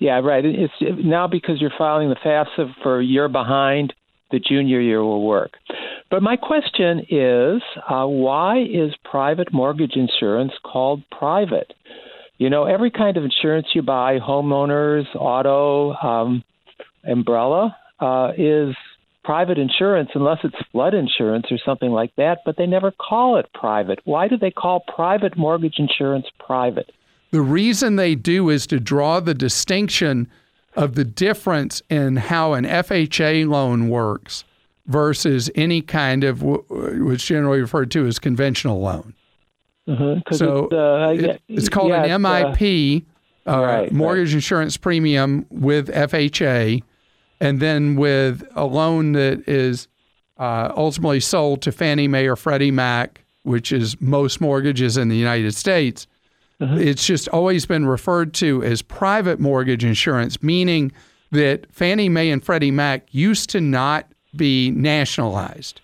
Yeah, 0.00 0.20
right. 0.20 0.44
It's 0.44 0.72
now 0.80 1.26
because 1.26 1.60
you're 1.60 1.72
filing 1.76 2.08
the 2.08 2.16
FAFSA 2.16 2.74
for 2.82 3.00
a 3.00 3.04
year 3.04 3.28
behind, 3.28 3.92
the 4.30 4.38
junior 4.38 4.80
year 4.80 5.02
will 5.02 5.22
work. 5.22 5.52
But 6.10 6.22
my 6.22 6.36
question 6.36 7.06
is, 7.08 7.62
uh, 7.88 8.04
why 8.04 8.62
is 8.62 8.92
private 9.04 9.52
mortgage 9.52 9.94
insurance 9.94 10.52
called 10.64 11.02
private? 11.16 11.72
You 12.38 12.50
know, 12.50 12.64
every 12.64 12.90
kind 12.90 13.16
of 13.16 13.22
insurance 13.22 13.68
you 13.74 13.82
buy, 13.82 14.18
homeowners, 14.18 15.04
auto, 15.14 15.92
um, 15.94 16.42
umbrella, 17.04 17.76
uh, 18.00 18.32
is 18.36 18.74
private 19.22 19.58
insurance 19.58 20.10
unless 20.14 20.38
it's 20.42 20.56
flood 20.72 20.94
insurance 20.94 21.46
or 21.50 21.58
something 21.64 21.90
like 21.90 22.14
that, 22.16 22.38
but 22.44 22.56
they 22.56 22.66
never 22.66 22.90
call 22.90 23.36
it 23.36 23.46
private. 23.52 24.00
Why 24.04 24.26
do 24.26 24.36
they 24.36 24.50
call 24.50 24.82
private 24.92 25.36
mortgage 25.36 25.78
insurance 25.78 26.26
private? 26.44 26.90
The 27.30 27.42
reason 27.42 27.94
they 27.94 28.16
do 28.16 28.48
is 28.48 28.66
to 28.68 28.80
draw 28.80 29.20
the 29.20 29.34
distinction 29.34 30.28
of 30.74 30.96
the 30.96 31.04
difference 31.04 31.82
in 31.88 32.16
how 32.16 32.54
an 32.54 32.64
FHA 32.64 33.46
loan 33.46 33.88
works 33.88 34.44
versus 34.90 35.48
any 35.54 35.80
kind 35.80 36.24
of 36.24 36.42
what's 36.42 37.24
generally 37.24 37.60
referred 37.60 37.92
to 37.92 38.06
as 38.06 38.18
conventional 38.18 38.80
loan. 38.80 39.14
Mm-hmm, 39.88 40.34
so 40.34 40.66
it, 40.66 40.72
uh, 40.72 41.30
it, 41.30 41.42
it's 41.48 41.68
called 41.68 41.90
yeah, 41.90 42.04
an 42.04 42.22
MIP, 42.22 43.04
uh, 43.46 43.50
uh, 43.50 43.62
right, 43.62 43.92
mortgage 43.92 44.28
right. 44.28 44.34
insurance 44.34 44.76
premium 44.76 45.46
with 45.48 45.88
FHA, 45.88 46.82
and 47.40 47.60
then 47.60 47.94
with 47.96 48.46
a 48.56 48.64
loan 48.64 49.12
that 49.12 49.48
is 49.48 49.86
uh, 50.38 50.72
ultimately 50.76 51.20
sold 51.20 51.62
to 51.62 51.72
Fannie 51.72 52.08
Mae 52.08 52.26
or 52.26 52.36
Freddie 52.36 52.72
Mac, 52.72 53.24
which 53.44 53.70
is 53.70 53.98
most 54.00 54.40
mortgages 54.40 54.96
in 54.96 55.08
the 55.08 55.16
United 55.16 55.54
States. 55.54 56.08
Mm-hmm. 56.60 56.78
It's 56.78 57.06
just 57.06 57.28
always 57.28 57.64
been 57.64 57.86
referred 57.86 58.34
to 58.34 58.62
as 58.64 58.82
private 58.82 59.38
mortgage 59.38 59.84
insurance, 59.84 60.42
meaning 60.42 60.92
that 61.30 61.72
Fannie 61.72 62.08
Mae 62.08 62.30
and 62.30 62.44
Freddie 62.44 62.72
Mac 62.72 63.06
used 63.12 63.50
to 63.50 63.60
not 63.60 64.09
be 64.36 64.70
nationalized. 64.70 65.80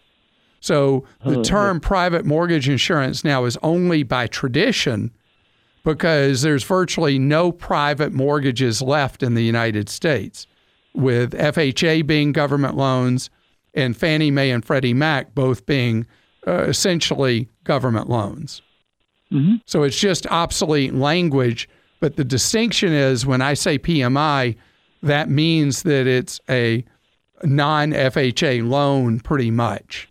So 0.60 1.04
the 1.24 1.38
Oh, 1.40 1.42
term 1.44 1.80
private 1.80 2.24
mortgage 2.24 2.68
insurance 2.68 3.22
now 3.24 3.44
is 3.44 3.56
only 3.62 4.02
by 4.02 4.26
tradition 4.26 5.10
because 5.84 6.42
there's 6.42 6.64
virtually 6.64 7.18
no 7.18 7.52
private 7.52 8.12
mortgages 8.12 8.82
left 8.82 9.22
in 9.22 9.34
the 9.34 9.44
United 9.44 9.88
States, 9.88 10.46
with 10.94 11.32
FHA 11.34 12.02
being 12.06 12.32
government 12.32 12.76
loans 12.76 13.30
and 13.74 13.96
Fannie 13.96 14.30
Mae 14.30 14.50
and 14.50 14.64
Freddie 14.64 14.94
Mac 14.94 15.34
both 15.34 15.64
being 15.66 16.06
uh, 16.48 16.62
essentially 16.62 17.48
government 17.64 18.08
loans. 18.08 18.62
Mhm. 19.32 19.60
So 19.66 19.82
it's 19.82 19.98
just 19.98 20.26
obsolete 20.28 20.94
language. 20.94 21.68
But 22.00 22.16
the 22.16 22.24
distinction 22.24 22.92
is 22.92 23.26
when 23.26 23.42
I 23.42 23.54
say 23.54 23.78
PMI, 23.78 24.54
that 25.02 25.28
means 25.28 25.82
that 25.82 26.06
it's 26.06 26.40
a 26.48 26.84
non 27.42 27.92
FHA 27.92 28.68
loan 28.68 29.20
pretty 29.20 29.50
much. 29.50 30.08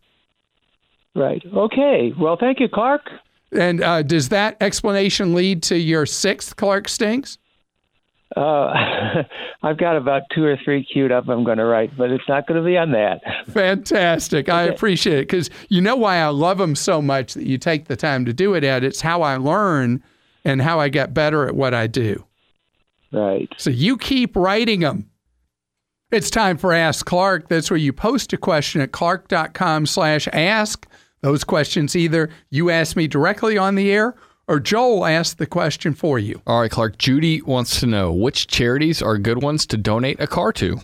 Right. 1.15 1.43
Okay. 1.53 2.13
Well, 2.19 2.37
thank 2.39 2.59
you, 2.59 2.67
Clark. 2.67 3.09
And 3.51 3.81
uh, 3.81 4.01
does 4.01 4.29
that 4.29 4.57
explanation 4.59 5.33
lead 5.33 5.63
to 5.63 5.77
your 5.77 6.05
sixth 6.05 6.55
Clark 6.57 6.89
Stinks? 6.89 7.37
Uh, 8.35 8.73
I've 9.63 9.77
got 9.77 9.95
about 9.95 10.23
two 10.33 10.43
or 10.43 10.57
three 10.63 10.83
queued 10.83 11.11
up 11.11 11.29
I'm 11.29 11.43
going 11.43 11.57
to 11.57 11.65
write, 11.65 11.95
but 11.97 12.11
it's 12.11 12.27
not 12.27 12.47
going 12.47 12.61
to 12.61 12.65
be 12.65 12.77
on 12.77 12.91
that. 12.91 13.21
Fantastic. 13.47 14.49
I 14.49 14.63
appreciate 14.63 15.19
it 15.19 15.27
because 15.27 15.49
you 15.69 15.79
know 15.79 15.95
why 15.95 16.17
I 16.17 16.27
love 16.27 16.57
them 16.57 16.75
so 16.75 17.01
much 17.01 17.33
that 17.35 17.45
you 17.45 17.57
take 17.57 17.85
the 17.85 17.95
time 17.95 18.25
to 18.25 18.33
do 18.33 18.53
it, 18.53 18.63
Ed. 18.63 18.83
It's 18.83 19.01
how 19.01 19.21
I 19.21 19.37
learn 19.37 20.03
and 20.43 20.61
how 20.61 20.79
I 20.79 20.89
get 20.89 21.13
better 21.13 21.47
at 21.47 21.55
what 21.55 21.73
I 21.73 21.87
do. 21.87 22.25
Right. 23.11 23.49
So 23.57 23.69
you 23.69 23.97
keep 23.97 24.35
writing 24.35 24.81
them. 24.81 25.09
It's 26.11 26.29
time 26.29 26.57
for 26.57 26.71
Ask 26.71 27.05
Clark. 27.05 27.49
That's 27.49 27.71
where 27.71 27.77
you 27.77 27.91
post 27.91 28.31
a 28.31 28.37
question 28.37 28.79
at 28.81 28.91
clark.com 28.91 29.87
slash 29.87 30.27
ask. 30.31 30.87
Those 31.21 31.43
questions 31.43 31.95
either 31.95 32.29
you 32.51 32.69
ask 32.69 32.95
me 32.95 33.07
directly 33.07 33.57
on 33.57 33.73
the 33.75 33.91
air 33.91 34.15
or 34.47 34.59
Joel 34.59 35.05
asks 35.05 35.33
the 35.33 35.47
question 35.47 35.95
for 35.95 36.19
you. 36.19 36.41
All 36.45 36.61
right, 36.61 36.69
Clark. 36.69 36.99
Judy 36.99 37.41
wants 37.41 37.79
to 37.79 37.87
know 37.87 38.13
which 38.13 38.45
charities 38.45 39.01
are 39.01 39.17
good 39.17 39.41
ones 39.41 39.65
to 39.67 39.77
donate 39.77 40.19
a 40.19 40.27
car 40.27 40.53
to. 40.53 40.79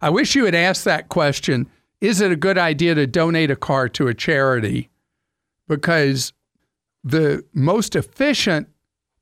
I 0.00 0.08
wish 0.08 0.34
you 0.34 0.46
had 0.46 0.54
asked 0.54 0.84
that 0.86 1.10
question. 1.10 1.68
Is 2.00 2.22
it 2.22 2.32
a 2.32 2.36
good 2.36 2.56
idea 2.56 2.94
to 2.94 3.06
donate 3.06 3.50
a 3.50 3.56
car 3.56 3.88
to 3.90 4.08
a 4.08 4.14
charity? 4.14 4.88
Because 5.68 6.32
the 7.04 7.44
most 7.52 7.94
efficient 7.94 8.68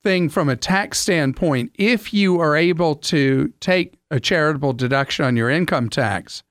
thing 0.05 0.29
from 0.29 0.49
a 0.49 0.57
tax 0.57 1.01
standpoint, 1.01 1.73
if 1.75 2.14
you 2.14 2.40
are 2.40 2.55
able 2.55 2.95
to 2.95 3.53
take 3.59 3.95
a 4.11 4.21
charitable 4.21 4.75
deduction 4.75 5.25
on 5.25 5.37
your 5.37 5.51
income 5.51 5.88
tax, 5.88 6.45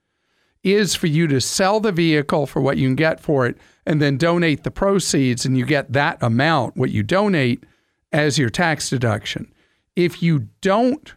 is 0.63 0.95
for 0.95 1.07
you 1.07 1.27
to 1.27 1.39
sell 1.39 1.79
the 1.79 1.91
vehicle 1.91 2.47
for 2.47 2.61
what 2.61 2.77
you 2.77 2.87
can 2.87 2.95
get 2.95 3.19
for 3.19 3.45
it 3.45 3.57
and 3.85 4.01
then 4.01 4.17
donate 4.17 4.63
the 4.63 4.71
proceeds 4.71 5.45
and 5.45 5.57
you 5.57 5.65
get 5.65 5.93
that 5.93 6.17
amount, 6.21 6.75
what 6.75 6.89
you 6.89 7.03
donate, 7.03 7.65
as 8.11 8.37
your 8.37 8.49
tax 8.49 8.89
deduction. 8.89 9.51
If 9.95 10.23
you 10.23 10.47
don't 10.61 11.13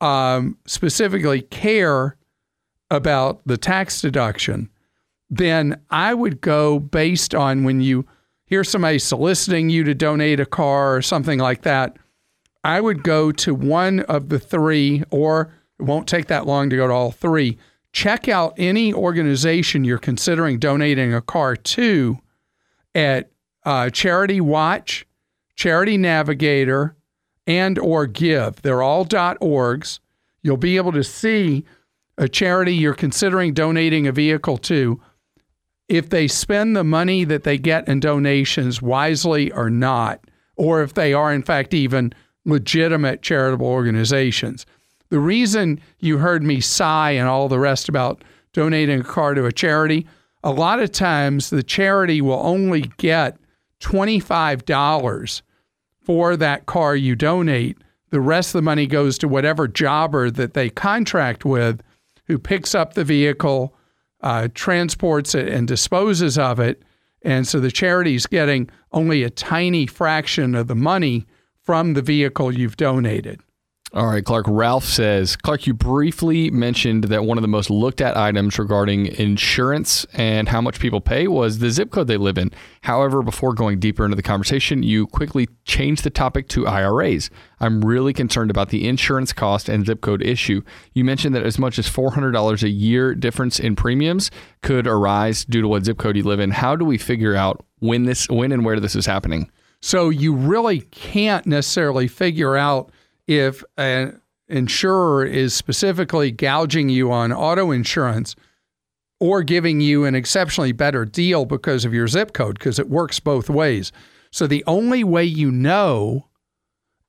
um, 0.00 0.58
specifically 0.66 1.42
care 1.42 2.16
about 2.90 3.40
the 3.46 3.56
tax 3.56 4.00
deduction, 4.00 4.68
then 5.30 5.80
I 5.90 6.14
would 6.14 6.40
go 6.40 6.78
based 6.78 7.34
on 7.34 7.64
when 7.64 7.80
you 7.80 8.06
hear 8.52 8.62
somebody 8.62 8.98
soliciting 8.98 9.70
you 9.70 9.82
to 9.82 9.94
donate 9.94 10.38
a 10.38 10.44
car 10.44 10.94
or 10.94 11.00
something 11.00 11.38
like 11.38 11.62
that. 11.62 11.96
I 12.62 12.82
would 12.82 13.02
go 13.02 13.32
to 13.32 13.54
one 13.54 14.00
of 14.00 14.28
the 14.28 14.38
three, 14.38 15.02
or 15.10 15.54
it 15.80 15.84
won't 15.84 16.06
take 16.06 16.26
that 16.26 16.46
long 16.46 16.68
to 16.68 16.76
go 16.76 16.86
to 16.86 16.92
all 16.92 17.12
three. 17.12 17.56
Check 17.92 18.28
out 18.28 18.52
any 18.58 18.92
organization 18.92 19.84
you're 19.84 19.96
considering 19.96 20.58
donating 20.58 21.14
a 21.14 21.22
car 21.22 21.56
to 21.56 22.18
at 22.94 23.30
uh, 23.64 23.88
Charity 23.88 24.42
Watch, 24.42 25.06
Charity 25.56 25.96
Navigator, 25.96 26.94
and 27.46 27.78
or 27.78 28.06
Give. 28.06 28.60
They're 28.60 28.82
all 28.82 29.06
dot 29.06 29.40
.orgs. 29.40 29.98
You'll 30.42 30.58
be 30.58 30.76
able 30.76 30.92
to 30.92 31.02
see 31.04 31.64
a 32.18 32.28
charity 32.28 32.74
you're 32.74 32.92
considering 32.92 33.54
donating 33.54 34.06
a 34.06 34.12
vehicle 34.12 34.58
to 34.58 35.00
if 35.92 36.08
they 36.08 36.26
spend 36.26 36.74
the 36.74 36.82
money 36.82 37.22
that 37.22 37.44
they 37.44 37.58
get 37.58 37.86
in 37.86 38.00
donations 38.00 38.80
wisely 38.80 39.52
or 39.52 39.68
not, 39.68 40.24
or 40.56 40.82
if 40.82 40.94
they 40.94 41.12
are 41.12 41.34
in 41.34 41.42
fact 41.42 41.74
even 41.74 42.10
legitimate 42.46 43.20
charitable 43.20 43.66
organizations. 43.66 44.64
The 45.10 45.18
reason 45.18 45.78
you 45.98 46.16
heard 46.16 46.42
me 46.42 46.62
sigh 46.62 47.10
and 47.10 47.28
all 47.28 47.46
the 47.46 47.58
rest 47.58 47.90
about 47.90 48.24
donating 48.54 49.00
a 49.00 49.04
car 49.04 49.34
to 49.34 49.44
a 49.44 49.52
charity, 49.52 50.06
a 50.42 50.50
lot 50.50 50.80
of 50.80 50.92
times 50.92 51.50
the 51.50 51.62
charity 51.62 52.22
will 52.22 52.40
only 52.42 52.90
get 52.96 53.36
$25 53.80 55.42
for 56.00 56.36
that 56.38 56.64
car 56.64 56.96
you 56.96 57.14
donate. 57.14 57.76
The 58.08 58.20
rest 58.20 58.54
of 58.54 58.60
the 58.60 58.62
money 58.62 58.86
goes 58.86 59.18
to 59.18 59.28
whatever 59.28 59.68
jobber 59.68 60.30
that 60.30 60.54
they 60.54 60.70
contract 60.70 61.44
with 61.44 61.82
who 62.28 62.38
picks 62.38 62.74
up 62.74 62.94
the 62.94 63.04
vehicle, 63.04 63.74
uh, 64.22 64.48
transports 64.54 65.34
it, 65.34 65.48
and 65.48 65.68
disposes 65.68 66.38
of 66.38 66.60
it. 66.60 66.82
And 67.22 67.46
so 67.46 67.60
the 67.60 67.70
charity 67.70 68.14
is 68.14 68.26
getting 68.26 68.68
only 68.92 69.22
a 69.22 69.30
tiny 69.30 69.86
fraction 69.86 70.54
of 70.54 70.66
the 70.68 70.74
money 70.74 71.26
from 71.60 71.94
the 71.94 72.02
vehicle 72.02 72.52
you've 72.52 72.76
donated. 72.76 73.40
All 73.94 74.06
right, 74.06 74.24
Clark. 74.24 74.46
Ralph 74.48 74.86
says, 74.86 75.36
Clark, 75.36 75.66
you 75.66 75.74
briefly 75.74 76.50
mentioned 76.50 77.04
that 77.04 77.26
one 77.26 77.36
of 77.36 77.42
the 77.42 77.48
most 77.48 77.68
looked 77.68 78.00
at 78.00 78.16
items 78.16 78.58
regarding 78.58 79.04
insurance 79.04 80.06
and 80.14 80.48
how 80.48 80.62
much 80.62 80.80
people 80.80 81.02
pay 81.02 81.28
was 81.28 81.58
the 81.58 81.70
zip 81.70 81.90
code 81.90 82.06
they 82.06 82.16
live 82.16 82.38
in. 82.38 82.52
However, 82.84 83.20
before 83.20 83.52
going 83.52 83.80
deeper 83.80 84.06
into 84.06 84.16
the 84.16 84.22
conversation, 84.22 84.82
you 84.82 85.06
quickly 85.08 85.46
changed 85.66 86.04
the 86.04 86.10
topic 86.10 86.48
to 86.48 86.66
IRAs. 86.66 87.28
I'm 87.60 87.84
really 87.84 88.14
concerned 88.14 88.50
about 88.50 88.70
the 88.70 88.88
insurance 88.88 89.34
cost 89.34 89.68
and 89.68 89.84
zip 89.84 90.00
code 90.00 90.22
issue. 90.22 90.62
You 90.94 91.04
mentioned 91.04 91.34
that 91.34 91.44
as 91.44 91.58
much 91.58 91.78
as 91.78 91.86
$400 91.86 92.62
a 92.62 92.70
year 92.70 93.14
difference 93.14 93.60
in 93.60 93.76
premiums 93.76 94.30
could 94.62 94.86
arise 94.86 95.44
due 95.44 95.60
to 95.60 95.68
what 95.68 95.84
zip 95.84 95.98
code 95.98 96.16
you 96.16 96.22
live 96.22 96.40
in. 96.40 96.52
How 96.52 96.76
do 96.76 96.86
we 96.86 96.96
figure 96.96 97.36
out 97.36 97.62
when 97.80 98.04
this, 98.04 98.26
when 98.30 98.52
and 98.52 98.64
where 98.64 98.80
this 98.80 98.96
is 98.96 99.04
happening? 99.04 99.50
So 99.82 100.08
you 100.08 100.34
really 100.34 100.80
can't 100.80 101.44
necessarily 101.44 102.08
figure 102.08 102.56
out 102.56 102.90
if 103.38 103.62
an 103.76 104.20
insurer 104.48 105.24
is 105.24 105.54
specifically 105.54 106.30
gouging 106.30 106.88
you 106.88 107.10
on 107.10 107.32
auto 107.32 107.70
insurance 107.70 108.36
or 109.20 109.42
giving 109.42 109.80
you 109.80 110.04
an 110.04 110.14
exceptionally 110.14 110.72
better 110.72 111.04
deal 111.04 111.44
because 111.44 111.84
of 111.84 111.94
your 111.94 112.08
zip 112.08 112.32
code, 112.32 112.58
because 112.58 112.78
it 112.78 112.88
works 112.88 113.20
both 113.20 113.48
ways. 113.48 113.92
So 114.30 114.46
the 114.46 114.64
only 114.66 115.04
way 115.04 115.24
you 115.24 115.50
know 115.50 116.28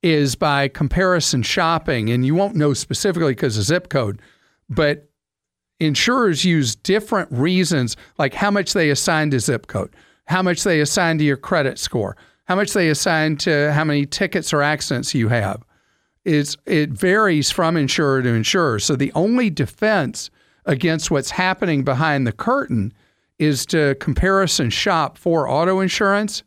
is 0.03 0.35
by 0.35 0.67
comparison 0.67 1.41
shopping, 1.41 2.09
and 2.09 2.25
you 2.25 2.35
won't 2.35 2.55
know 2.55 2.73
specifically 2.73 3.31
because 3.31 3.57
of 3.57 3.63
zip 3.63 3.89
code, 3.89 4.21
but 4.69 5.09
insurers 5.79 6.45
use 6.45 6.75
different 6.75 7.31
reasons, 7.31 7.97
like 8.17 8.33
how 8.33 8.51
much 8.51 8.73
they 8.73 8.89
assign 8.89 9.31
to 9.31 9.39
zip 9.39 9.67
code, 9.67 9.95
how 10.25 10.41
much 10.41 10.63
they 10.63 10.81
assign 10.81 11.17
to 11.17 11.23
your 11.23 11.37
credit 11.37 11.79
score, 11.79 12.15
how 12.45 12.55
much 12.55 12.73
they 12.73 12.89
assign 12.89 13.37
to 13.37 13.71
how 13.73 13.83
many 13.83 14.05
tickets 14.05 14.53
or 14.53 14.61
accidents 14.61 15.15
you 15.15 15.29
have 15.29 15.63
is 16.25 16.57
it 16.65 16.89
varies 16.91 17.51
from 17.51 17.77
insurer 17.77 18.21
to 18.21 18.29
insurer. 18.29 18.79
So 18.79 18.95
the 18.95 19.11
only 19.13 19.49
defense 19.49 20.29
against 20.65 21.11
what's 21.11 21.31
happening 21.31 21.83
behind 21.83 22.25
the 22.25 22.31
curtain 22.31 22.93
is 23.39 23.65
to 23.67 23.95
comparison 23.95 24.69
shop 24.69 25.17
for 25.17 25.49
auto 25.49 25.79
insurance, 25.79 26.43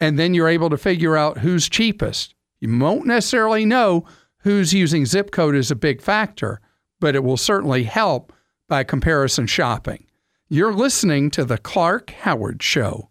and 0.00 0.18
then 0.18 0.34
you're 0.34 0.48
able 0.48 0.70
to 0.70 0.78
figure 0.78 1.16
out 1.16 1.38
who's 1.38 1.68
cheapest. 1.68 2.34
You 2.60 2.78
won't 2.78 3.06
necessarily 3.06 3.64
know 3.64 4.04
who's 4.38 4.74
using 4.74 5.06
zip 5.06 5.30
code 5.30 5.54
as 5.54 5.70
a 5.70 5.76
big 5.76 6.02
factor, 6.02 6.60
but 7.00 7.14
it 7.14 7.22
will 7.22 7.36
certainly 7.36 7.84
help 7.84 8.32
by 8.68 8.82
comparison 8.82 9.46
shopping. 9.46 10.06
You're 10.48 10.74
listening 10.74 11.30
to 11.32 11.44
The 11.44 11.58
Clark 11.58 12.10
Howard 12.10 12.62
Show. 12.62 13.10